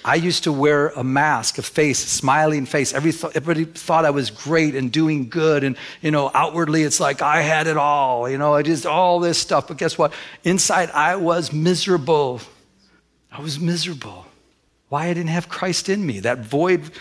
I 0.05 0.15
used 0.15 0.43
to 0.43 0.51
wear 0.51 0.89
a 0.89 1.03
mask, 1.03 1.57
a 1.57 1.63
face, 1.63 2.03
a 2.03 2.07
smiling 2.07 2.65
face. 2.65 2.93
Everybody 2.93 3.65
thought 3.65 4.05
I 4.05 4.11
was 4.11 4.29
great 4.29 4.75
and 4.75 4.91
doing 4.91 5.27
good. 5.27 5.63
And, 5.63 5.75
you 6.01 6.11
know, 6.11 6.29
outwardly 6.33 6.83
it's 6.83 6.99
like 6.99 7.21
I 7.21 7.41
had 7.41 7.67
it 7.67 7.77
all. 7.77 8.29
You 8.29 8.37
know, 8.37 8.53
I 8.53 8.61
just 8.61 8.85
all 8.85 9.19
this 9.19 9.39
stuff. 9.39 9.67
But 9.67 9.77
guess 9.77 9.97
what? 9.97 10.13
Inside 10.43 10.91
I 10.91 11.15
was 11.15 11.51
miserable. 11.51 12.41
I 13.31 13.41
was 13.41 13.59
miserable. 13.59 14.25
Why 14.89 15.07
I 15.07 15.13
didn't 15.13 15.29
have 15.29 15.49
Christ 15.49 15.89
in 15.89 16.05
me. 16.05 16.19
That 16.19 16.39
void 16.39 16.91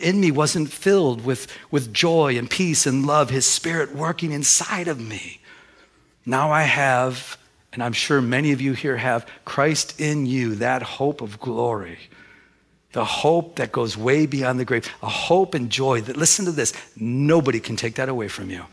in 0.00 0.20
me 0.20 0.30
wasn't 0.30 0.72
filled 0.72 1.24
with, 1.24 1.46
with 1.70 1.92
joy 1.92 2.36
and 2.36 2.50
peace 2.50 2.86
and 2.86 3.06
love, 3.06 3.30
His 3.30 3.46
Spirit 3.46 3.94
working 3.94 4.32
inside 4.32 4.88
of 4.88 4.98
me. 4.98 5.40
Now 6.26 6.50
I 6.50 6.62
have, 6.62 7.36
and 7.72 7.82
I'm 7.82 7.92
sure 7.92 8.22
many 8.22 8.50
of 8.52 8.60
you 8.60 8.72
here 8.72 8.96
have, 8.96 9.28
Christ 9.44 10.00
in 10.00 10.24
you, 10.26 10.54
that 10.56 10.82
hope 10.82 11.20
of 11.20 11.38
glory 11.38 11.98
the 12.94 13.04
hope 13.04 13.56
that 13.56 13.72
goes 13.72 13.96
way 13.96 14.24
beyond 14.24 14.58
the 14.58 14.64
grave, 14.64 14.88
a 15.02 15.08
hope 15.08 15.54
and 15.54 15.68
joy 15.68 16.00
that, 16.00 16.16
listen 16.16 16.44
to 16.44 16.52
this, 16.52 16.72
nobody 16.96 17.58
can 17.58 17.74
take 17.74 17.96
that 17.96 18.08
away 18.08 18.28
from 18.28 18.50
you. 18.50 18.64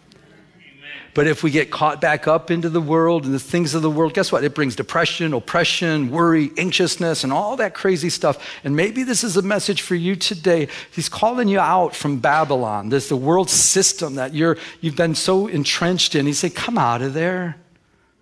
But 1.15 1.25
if 1.25 1.43
we 1.43 1.49
get 1.49 1.71
caught 1.71 1.99
back 1.99 2.27
up 2.27 2.51
into 2.51 2.69
the 2.69 2.79
world 2.79 3.25
and 3.25 3.33
the 3.33 3.39
things 3.39 3.73
of 3.73 3.81
the 3.81 3.89
world, 3.89 4.13
guess 4.13 4.31
what? 4.31 4.43
It 4.43 4.53
brings 4.53 4.75
depression, 4.75 5.33
oppression, 5.33 6.11
worry, 6.11 6.51
anxiousness, 6.55 7.23
and 7.23 7.33
all 7.33 7.57
that 7.57 7.73
crazy 7.73 8.09
stuff. 8.09 8.47
And 8.63 8.75
maybe 8.75 9.03
this 9.03 9.23
is 9.23 9.35
a 9.35 9.41
message 9.41 9.81
for 9.81 9.95
you 9.95 10.15
today. 10.15 10.67
He's 10.91 11.09
calling 11.09 11.47
you 11.47 11.59
out 11.59 11.95
from 11.95 12.19
Babylon, 12.19 12.89
this 12.89 13.09
the 13.09 13.17
world 13.17 13.49
system 13.49 14.15
that 14.15 14.35
you're 14.35 14.57
you've 14.79 14.95
been 14.95 15.15
so 15.15 15.47
entrenched 15.47 16.13
in. 16.15 16.27
He 16.27 16.33
said, 16.33 16.55
Come 16.55 16.77
out 16.77 17.01
of 17.01 17.13
there. 17.13 17.57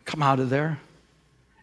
Come 0.05 0.23
out 0.23 0.39
of 0.39 0.49
there. 0.49 0.79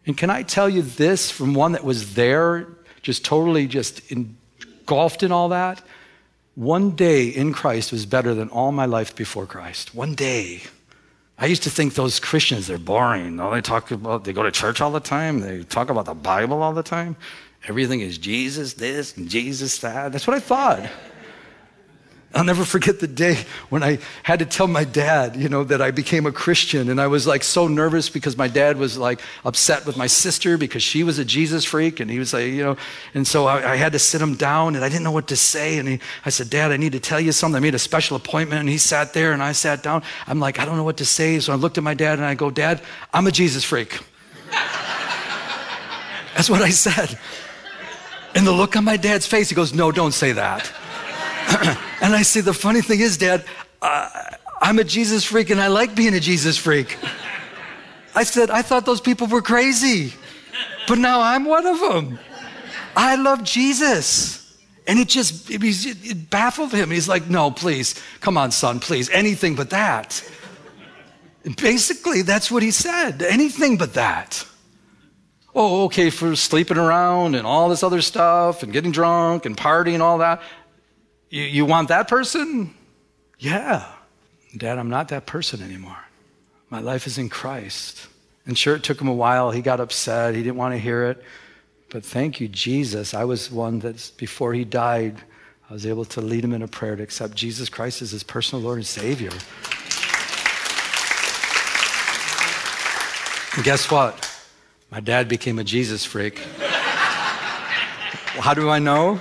And 0.05 0.15
can 0.15 0.29
I 0.29 0.43
tell 0.43 0.69
you 0.69 0.83
this 0.83 1.29
from 1.29 1.55
one 1.55 1.73
that 1.73 1.83
was 1.83 2.13
there 2.13 2.67
just 3.01 3.23
totally 3.25 3.67
just 3.67 4.01
engulfed 4.11 5.23
in 5.23 5.31
all 5.31 5.49
that. 5.49 5.81
One 6.55 6.91
day 6.91 7.27
in 7.27 7.53
Christ 7.53 7.91
was 7.91 8.05
better 8.05 8.33
than 8.33 8.49
all 8.49 8.71
my 8.71 8.85
life 8.85 9.15
before 9.15 9.45
Christ. 9.45 9.93
One 9.93 10.15
day. 10.15 10.63
I 11.39 11.45
used 11.45 11.61
to 11.63 11.69
think 11.69 11.93
those 11.93 12.19
Christians, 12.19 12.65
they're 12.65 12.79
boring. 12.79 13.39
All 13.39 13.51
they 13.51 13.61
talk 13.61 13.91
about, 13.91 14.23
they 14.23 14.33
go 14.33 14.41
to 14.41 14.51
church 14.51 14.81
all 14.81 14.91
the 14.91 14.99
time. 14.99 15.39
They 15.39 15.63
talk 15.63 15.91
about 15.91 16.05
the 16.05 16.15
Bible 16.15 16.63
all 16.63 16.73
the 16.73 16.81
time. 16.81 17.15
Everything 17.67 18.01
is 18.01 18.17
Jesus 18.17 18.73
this 18.73 19.15
and 19.17 19.29
Jesus 19.29 19.77
that. 19.79 20.11
That's 20.11 20.25
what 20.25 20.35
I 20.35 20.39
thought. 20.39 20.89
I'll 22.35 22.43
never 22.43 22.65
forget 22.65 22.99
the 22.99 23.07
day 23.07 23.37
when 23.69 23.83
I 23.83 23.99
had 24.21 24.39
to 24.39 24.45
tell 24.45 24.67
my 24.67 24.83
dad, 24.83 25.37
you 25.37 25.47
know, 25.47 25.63
that 25.63 25.81
I 25.81 25.91
became 25.91 26.25
a 26.25 26.31
Christian. 26.31 26.89
And 26.89 26.99
I 26.99 27.07
was 27.07 27.25
like 27.25 27.41
so 27.41 27.67
nervous 27.67 28.09
because 28.09 28.37
my 28.37 28.49
dad 28.49 28.77
was 28.77 28.97
like 28.97 29.21
upset 29.45 29.85
with 29.85 29.95
my 29.95 30.07
sister 30.07 30.57
because 30.57 30.83
she 30.83 31.03
was 31.03 31.19
a 31.19 31.25
Jesus 31.25 31.63
freak. 31.63 32.01
And 32.01 32.11
he 32.11 32.19
was 32.19 32.33
like, 32.33 32.47
you 32.47 32.63
know, 32.63 32.77
and 33.13 33.25
so 33.25 33.47
I, 33.47 33.71
I 33.71 33.75
had 33.77 33.93
to 33.93 33.99
sit 33.99 34.21
him 34.21 34.35
down 34.35 34.75
and 34.75 34.83
I 34.83 34.89
didn't 34.89 35.03
know 35.03 35.11
what 35.11 35.27
to 35.27 35.37
say. 35.37 35.77
And 35.77 35.87
he, 35.87 35.99
I 36.25 36.29
said, 36.29 36.49
Dad, 36.49 36.71
I 36.71 36.77
need 36.77 36.91
to 36.91 36.99
tell 36.99 37.19
you 37.19 37.31
something. 37.31 37.55
I 37.55 37.61
made 37.61 37.75
a 37.75 37.79
special 37.79 38.17
appointment. 38.17 38.59
And 38.59 38.69
he 38.69 38.77
sat 38.77 39.13
there 39.13 39.31
and 39.31 39.41
I 39.41 39.53
sat 39.53 39.81
down. 39.81 40.03
I'm 40.27 40.39
like, 40.39 40.59
I 40.59 40.65
don't 40.65 40.75
know 40.75 40.83
what 40.83 40.97
to 40.97 41.05
say. 41.05 41.39
So 41.39 41.53
I 41.53 41.55
looked 41.55 41.77
at 41.77 41.83
my 41.83 41.93
dad 41.93 42.19
and 42.19 42.25
I 42.25 42.35
go, 42.35 42.51
Dad, 42.51 42.81
I'm 43.13 43.25
a 43.25 43.31
Jesus 43.31 43.63
freak. 43.63 43.99
That's 46.35 46.49
what 46.49 46.61
I 46.61 46.71
said. 46.71 47.17
And 48.35 48.45
the 48.45 48.51
look 48.51 48.75
on 48.75 48.83
my 48.83 48.97
dad's 48.97 49.25
face, 49.25 49.47
he 49.49 49.55
goes, 49.55 49.73
No, 49.73 49.91
don't 49.91 50.11
say 50.11 50.33
that. 50.33 50.71
and 52.01 52.13
I 52.13 52.23
say, 52.23 52.41
the 52.41 52.53
funny 52.53 52.81
thing 52.81 52.99
is, 52.99 53.17
Dad, 53.17 53.45
uh, 53.81 54.09
I'm 54.61 54.79
a 54.79 54.83
Jesus 54.83 55.23
freak 55.23 55.49
and 55.49 55.61
I 55.61 55.67
like 55.67 55.95
being 55.95 56.13
a 56.13 56.19
Jesus 56.19 56.57
freak. 56.57 56.97
I 58.15 58.23
said, 58.23 58.49
I 58.49 58.61
thought 58.61 58.85
those 58.85 58.99
people 58.99 59.27
were 59.27 59.41
crazy, 59.41 60.13
but 60.87 60.97
now 60.97 61.21
I'm 61.21 61.45
one 61.45 61.65
of 61.65 61.79
them. 61.79 62.19
I 62.95 63.15
love 63.15 63.43
Jesus. 63.43 64.57
And 64.87 64.99
it 64.99 65.07
just, 65.07 65.49
it, 65.49 65.61
it 65.63 66.29
baffled 66.29 66.71
him. 66.71 66.91
He's 66.91 67.07
like, 67.07 67.29
no, 67.29 67.51
please, 67.51 67.95
come 68.19 68.37
on, 68.37 68.51
son, 68.51 68.79
please, 68.79 69.09
anything 69.11 69.55
but 69.55 69.69
that. 69.69 70.23
Basically, 71.55 72.23
that's 72.23 72.51
what 72.51 72.61
he 72.61 72.71
said 72.71 73.21
anything 73.21 73.77
but 73.77 73.93
that. 73.93 74.45
Oh, 75.55 75.85
okay, 75.85 76.09
for 76.09 76.35
sleeping 76.35 76.77
around 76.77 77.35
and 77.35 77.47
all 77.47 77.69
this 77.69 77.83
other 77.83 78.01
stuff 78.01 78.63
and 78.63 78.73
getting 78.73 78.91
drunk 78.91 79.45
and 79.45 79.55
partying 79.55 79.95
and 79.95 80.03
all 80.03 80.17
that. 80.19 80.41
You, 81.29 81.43
you 81.43 81.65
want 81.65 81.89
that 81.89 82.07
person? 82.07 82.73
Yeah. 83.39 83.85
Dad, 84.55 84.77
I'm 84.77 84.89
not 84.89 85.09
that 85.09 85.25
person 85.25 85.61
anymore. 85.61 85.97
My 86.69 86.79
life 86.79 87.07
is 87.07 87.17
in 87.17 87.29
Christ. 87.29 88.07
And 88.45 88.57
sure, 88.57 88.75
it 88.75 88.83
took 88.83 88.99
him 88.99 89.07
a 89.07 89.13
while. 89.13 89.51
He 89.51 89.61
got 89.61 89.79
upset. 89.79 90.35
He 90.35 90.43
didn't 90.43 90.55
want 90.55 90.73
to 90.73 90.79
hear 90.79 91.05
it. 91.05 91.23
But 91.89 92.03
thank 92.03 92.39
you, 92.39 92.47
Jesus. 92.47 93.13
I 93.13 93.23
was 93.23 93.51
one 93.51 93.79
that 93.79 94.11
before 94.17 94.53
he 94.53 94.63
died, 94.63 95.21
I 95.69 95.73
was 95.73 95.85
able 95.85 96.05
to 96.05 96.21
lead 96.21 96.43
him 96.43 96.53
in 96.53 96.61
a 96.61 96.67
prayer 96.67 96.95
to 96.95 97.03
accept 97.03 97.35
Jesus 97.35 97.67
Christ 97.69 98.01
as 98.01 98.11
his 98.11 98.23
personal 98.23 98.63
Lord 98.63 98.77
and 98.77 98.87
Savior. 98.87 99.31
And 103.55 103.65
guess 103.65 103.89
what? 103.91 104.23
My 104.91 104.99
dad 104.99 105.27
became 105.27 105.59
a 105.59 105.63
Jesus 105.63 106.05
freak. 106.05 106.39
How 108.39 108.53
do 108.53 108.69
I 108.69 108.79
know? 108.79 109.19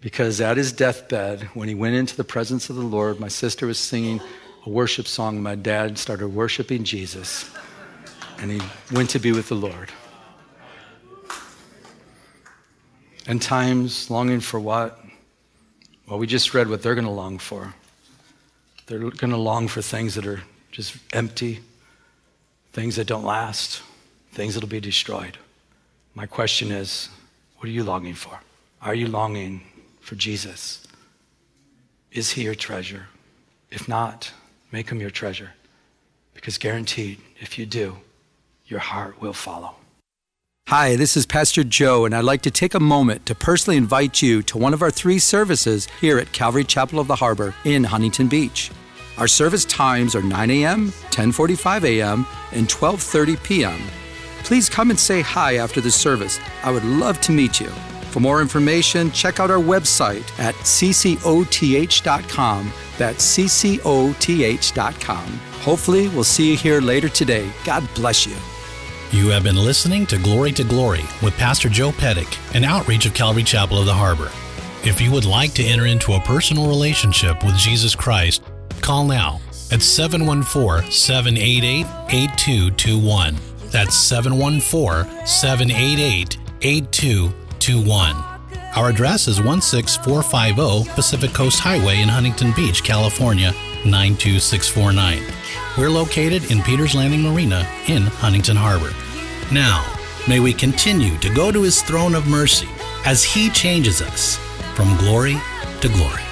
Because 0.00 0.40
at 0.40 0.56
his 0.56 0.72
deathbed, 0.72 1.42
when 1.54 1.68
he 1.68 1.74
went 1.74 1.94
into 1.94 2.16
the 2.16 2.24
presence 2.24 2.70
of 2.70 2.76
the 2.76 2.82
Lord, 2.82 3.20
my 3.20 3.28
sister 3.28 3.66
was 3.66 3.78
singing 3.78 4.20
a 4.64 4.70
worship 4.70 5.06
song. 5.06 5.42
My 5.42 5.54
dad 5.54 5.98
started 5.98 6.28
worshiping 6.28 6.84
Jesus, 6.84 7.50
and 8.38 8.50
he 8.50 8.60
went 8.92 9.10
to 9.10 9.18
be 9.18 9.32
with 9.32 9.48
the 9.48 9.54
Lord. 9.54 9.90
And 13.26 13.40
times 13.40 14.10
longing 14.10 14.40
for 14.40 14.58
what? 14.58 14.98
Well, 16.08 16.18
we 16.18 16.26
just 16.26 16.54
read 16.54 16.68
what 16.68 16.82
they're 16.82 16.94
going 16.94 17.06
to 17.06 17.10
long 17.10 17.38
for. 17.38 17.74
They're 18.86 18.98
going 18.98 19.30
to 19.30 19.36
long 19.36 19.68
for 19.68 19.82
things 19.82 20.14
that 20.14 20.26
are 20.26 20.42
just 20.72 20.96
empty, 21.12 21.60
things 22.72 22.96
that 22.96 23.06
don't 23.06 23.24
last, 23.24 23.82
things 24.32 24.54
that'll 24.54 24.68
be 24.68 24.80
destroyed. 24.80 25.36
My 26.14 26.26
question 26.26 26.72
is 26.72 27.08
what 27.58 27.68
are 27.68 27.72
you 27.72 27.84
longing 27.84 28.14
for? 28.14 28.40
Are 28.82 28.94
you 28.94 29.06
longing 29.06 29.60
for 30.00 30.14
Jesus? 30.14 30.86
Is 32.12 32.32
he 32.32 32.42
your 32.42 32.54
treasure? 32.54 33.06
If 33.70 33.88
not, 33.88 34.32
make 34.72 34.90
him 34.90 35.00
your 35.00 35.10
treasure. 35.10 35.52
Because 36.34 36.58
guaranteed, 36.58 37.18
if 37.38 37.58
you 37.58 37.66
do, 37.66 37.98
your 38.66 38.80
heart 38.80 39.20
will 39.20 39.32
follow. 39.32 39.76
Hi, 40.68 40.94
this 40.94 41.16
is 41.16 41.26
Pastor 41.26 41.64
Joe, 41.64 42.04
and 42.04 42.14
I'd 42.14 42.24
like 42.24 42.42
to 42.42 42.50
take 42.50 42.74
a 42.74 42.80
moment 42.80 43.26
to 43.26 43.34
personally 43.34 43.76
invite 43.76 44.22
you 44.22 44.40
to 44.44 44.56
one 44.56 44.72
of 44.72 44.82
our 44.82 44.90
three 44.90 45.18
services 45.18 45.88
here 46.00 46.18
at 46.18 46.32
Calvary 46.32 46.62
Chapel 46.62 47.00
of 47.00 47.08
the 47.08 47.16
Harbor 47.16 47.54
in 47.64 47.82
Huntington 47.82 48.28
Beach. 48.28 48.70
Our 49.18 49.26
service 49.26 49.64
times 49.64 50.14
are 50.14 50.22
9 50.22 50.50
a.m., 50.50 50.92
10:45 51.10 51.84
a.m., 51.84 52.26
and 52.52 52.68
12:30 52.68 53.42
p.m. 53.42 53.80
Please 54.44 54.70
come 54.70 54.90
and 54.90 54.98
say 54.98 55.20
hi 55.20 55.56
after 55.56 55.80
the 55.80 55.90
service. 55.90 56.38
I 56.62 56.70
would 56.70 56.84
love 56.84 57.20
to 57.22 57.32
meet 57.32 57.60
you. 57.60 57.70
For 58.10 58.20
more 58.20 58.40
information, 58.42 59.10
check 59.12 59.38
out 59.38 59.50
our 59.50 59.58
website 59.58 60.28
at 60.40 60.54
ccoth.com. 60.56 61.12
That's 62.98 63.38
ccoth.com. 63.38 65.26
Hopefully, 65.60 66.08
we'll 66.08 66.24
see 66.24 66.50
you 66.50 66.56
here 66.56 66.80
later 66.80 67.08
today. 67.08 67.48
God 67.64 67.88
bless 67.94 68.26
you. 68.26 68.34
You 69.12 69.28
have 69.28 69.44
been 69.44 69.56
listening 69.56 70.06
to 70.06 70.18
Glory 70.18 70.52
to 70.52 70.64
Glory 70.64 71.04
with 71.22 71.36
Pastor 71.36 71.68
Joe 71.68 71.90
Pettick, 71.90 72.36
an 72.54 72.64
outreach 72.64 73.06
of 73.06 73.14
Calvary 73.14 73.42
Chapel 73.44 73.78
of 73.78 73.86
the 73.86 73.94
Harbor. 73.94 74.30
If 74.82 75.00
you 75.00 75.12
would 75.12 75.24
like 75.24 75.52
to 75.54 75.64
enter 75.64 75.86
into 75.86 76.14
a 76.14 76.20
personal 76.20 76.68
relationship 76.68 77.44
with 77.44 77.56
Jesus 77.56 77.94
Christ, 77.94 78.42
call 78.80 79.04
now 79.04 79.40
at 79.70 79.82
714 79.82 80.90
788 80.90 81.86
8221. 82.08 83.36
That's 83.70 83.94
714 83.94 85.26
788 85.26 86.38
8221. 86.62 87.39
Our 88.74 88.88
address 88.88 89.28
is 89.28 89.38
16450 89.38 90.90
Pacific 90.94 91.32
Coast 91.32 91.60
Highway 91.60 92.00
in 92.00 92.08
Huntington 92.08 92.52
Beach, 92.56 92.82
California 92.82 93.52
92649. 93.84 95.22
We're 95.76 95.90
located 95.90 96.50
in 96.50 96.62
Peters 96.62 96.94
Landing 96.94 97.22
Marina 97.22 97.66
in 97.88 98.02
Huntington 98.02 98.56
Harbor. 98.56 98.92
Now, 99.52 99.84
may 100.28 100.40
we 100.40 100.52
continue 100.52 101.18
to 101.18 101.34
go 101.34 101.52
to 101.52 101.62
his 101.62 101.82
throne 101.82 102.14
of 102.14 102.26
mercy 102.26 102.68
as 103.04 103.22
he 103.22 103.50
changes 103.50 104.00
us 104.00 104.36
from 104.74 104.96
glory 104.96 105.36
to 105.80 105.88
glory. 105.88 106.22